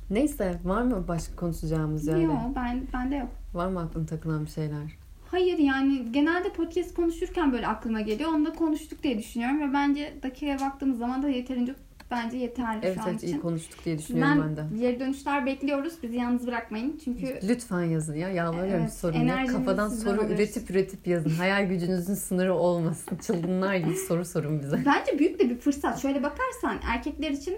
Neyse 0.09 0.59
var 0.63 0.81
mı 0.81 1.07
başka 1.07 1.35
konuşacağımız 1.35 2.07
yani? 2.07 2.23
Yok 2.23 2.35
ben, 2.55 2.81
bende 2.93 3.15
yok. 3.15 3.29
Var 3.53 3.67
mı 3.67 3.79
aklına 3.81 4.05
takılan 4.05 4.45
bir 4.45 4.49
şeyler? 4.51 4.97
Hayır 5.31 5.57
yani 5.57 6.11
genelde 6.11 6.49
podcast 6.49 6.93
konuşurken 6.93 7.51
böyle 7.53 7.67
aklıma 7.67 8.01
geliyor. 8.01 8.29
Onu 8.33 8.45
da 8.45 8.53
konuştuk 8.53 9.03
diye 9.03 9.17
düşünüyorum 9.17 9.59
ve 9.69 9.73
bence 9.73 10.13
dakikaya 10.23 10.59
baktığımız 10.59 10.97
zaman 10.97 11.23
da 11.23 11.29
yeterince 11.29 11.75
bence 12.11 12.37
yeterli 12.37 12.79
Evet 12.83 12.95
şu 12.95 13.01
an 13.01 13.07
evet 13.09 13.23
için. 13.23 13.37
iyi 13.37 13.39
konuştuk 13.39 13.85
diye 13.85 13.97
düşünüyorum 13.97 14.43
ben, 14.57 14.57
Ben 14.57 14.77
de. 14.77 14.79
geri 14.81 14.99
dönüşler 14.99 15.45
bekliyoruz. 15.45 15.93
Bizi 16.03 16.15
yalnız 16.15 16.47
bırakmayın. 16.47 16.99
Çünkü 17.03 17.39
Lütfen 17.49 17.83
yazın 17.83 18.15
ya. 18.15 18.29
Yalvarıyorum 18.29 18.81
Evet, 18.81 18.93
sorun 18.93 19.19
yok. 19.27 19.49
Kafadan 19.49 19.89
soru 19.89 20.09
alıyoruz. 20.11 20.31
üretip 20.39 20.69
üretip 20.71 21.07
yazın. 21.07 21.29
Hayal 21.29 21.65
gücünüzün 21.65 22.13
sınırı 22.13 22.53
olmasın. 22.53 23.17
Çılgınlar 23.17 23.75
gibi 23.75 23.95
soru 23.95 24.25
sorun 24.25 24.59
bize. 24.59 24.83
bence 24.85 25.19
büyük 25.19 25.39
de 25.39 25.49
bir 25.49 25.57
fırsat. 25.57 26.01
Şöyle 26.01 26.23
bakarsan 26.23 26.77
erkekler 26.93 27.31
için 27.31 27.57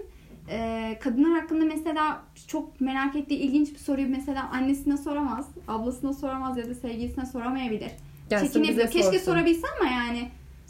e, 0.50 0.98
kadınlar 1.02 1.40
hakkında 1.40 1.64
mesela 1.64 2.22
çok 2.46 2.80
merak 2.80 3.16
ettiği 3.16 3.34
ilginç 3.38 3.72
bir 3.72 3.78
soruyu 3.78 4.08
mesela 4.08 4.48
annesine 4.52 4.96
soramaz, 4.96 5.48
ablasına 5.68 6.12
soramaz 6.12 6.56
ya 6.56 6.68
da 6.68 6.74
sevgilisine 6.74 7.26
soramayabilir. 7.26 7.90
Gelsin 8.30 8.46
Çekinebilir. 8.46 8.72
bize 8.72 8.86
Keşke 8.86 9.02
sorsun. 9.18 9.32
sorabilsem 9.32 9.70
ama 9.80 9.90
yani 9.90 10.28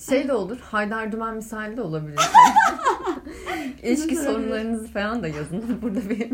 Şey 0.09 0.29
de 0.29 0.33
olur. 0.33 0.59
Haydar 0.61 1.13
Dümen 1.13 1.37
misali 1.37 1.77
de 1.77 1.83
olabilir. 1.83 2.19
İlişki 3.83 4.17
sorunlarınızı 4.17 4.89
falan 4.89 5.23
da 5.23 5.29
yazın. 5.29 5.79
Burada 5.83 6.11
bir 6.11 6.31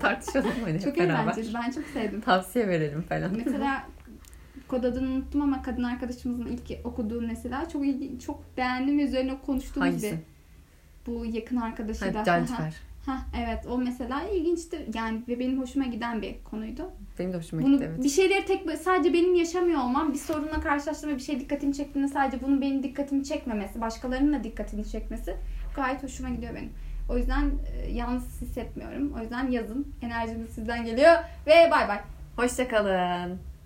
tartışalım 0.00 0.50
hani 0.64 0.80
çok 0.80 0.98
eğlenceli. 0.98 1.54
Ben 1.54 1.70
çok 1.70 1.84
sevdim. 1.84 2.20
Tavsiye 2.20 2.68
verelim 2.68 3.02
falan. 3.02 3.30
Mesela 3.44 3.86
kod 4.68 4.84
adını 4.84 5.08
unuttum 5.08 5.40
ama 5.42 5.62
kadın 5.62 5.82
arkadaşımızın 5.82 6.46
ilk 6.46 6.86
okuduğu 6.86 7.20
mesela 7.20 7.68
çok 7.68 7.86
ilgi, 7.86 8.20
çok 8.20 8.56
beğendim 8.56 8.98
ve 8.98 9.02
üzerine 9.02 9.38
konuştuğumuz 9.46 9.88
Hangisi? 9.88 10.12
bir. 10.12 10.18
Bu 11.06 11.24
yakın 11.26 11.56
arkadaşıyla. 11.56 12.20
Ha, 12.20 12.24
Cançfer. 12.24 12.74
Ha, 13.06 13.18
evet 13.44 13.66
o 13.66 13.78
mesela 13.78 14.22
ilginçti 14.22 14.86
yani 14.94 15.22
ve 15.28 15.38
benim 15.38 15.60
hoşuma 15.60 15.86
giden 15.86 16.22
bir 16.22 16.44
konuydu. 16.44 16.90
Benim 17.18 17.32
de 17.32 17.36
hoşuma 17.36 17.62
Bunu 17.62 17.72
gitti 17.72 17.88
evet. 17.88 18.04
bir 18.04 18.08
şeyleri 18.08 18.44
tek 18.44 18.70
sadece 18.70 19.12
benim 19.12 19.34
yaşamıyor 19.34 19.80
olmam, 19.80 20.12
bir 20.12 20.18
sorunla 20.18 20.60
karşılaştığımda 20.60 21.16
bir 21.16 21.22
şey 21.22 21.40
dikkatimi 21.40 21.74
çektiğinde 21.74 22.08
sadece 22.08 22.42
bunun 22.42 22.60
benim 22.60 22.82
dikkatimi 22.82 23.24
çekmemesi, 23.24 23.80
başkalarının 23.80 24.32
da 24.32 24.44
dikkatini 24.44 24.88
çekmesi 24.88 25.36
gayet 25.76 26.02
hoşuma 26.02 26.30
gidiyor 26.30 26.54
benim. 26.54 26.70
O 27.08 27.16
yüzden 27.18 27.50
e, 27.72 27.92
yalnız 27.92 28.42
hissetmiyorum. 28.42 29.12
O 29.18 29.20
yüzden 29.20 29.50
yazın. 29.50 29.94
Enerjimiz 30.02 30.50
sizden 30.50 30.84
geliyor 30.84 31.12
ve 31.46 31.70
bay 31.70 31.88
bay. 31.88 32.00
Hoşçakalın. 32.36 33.38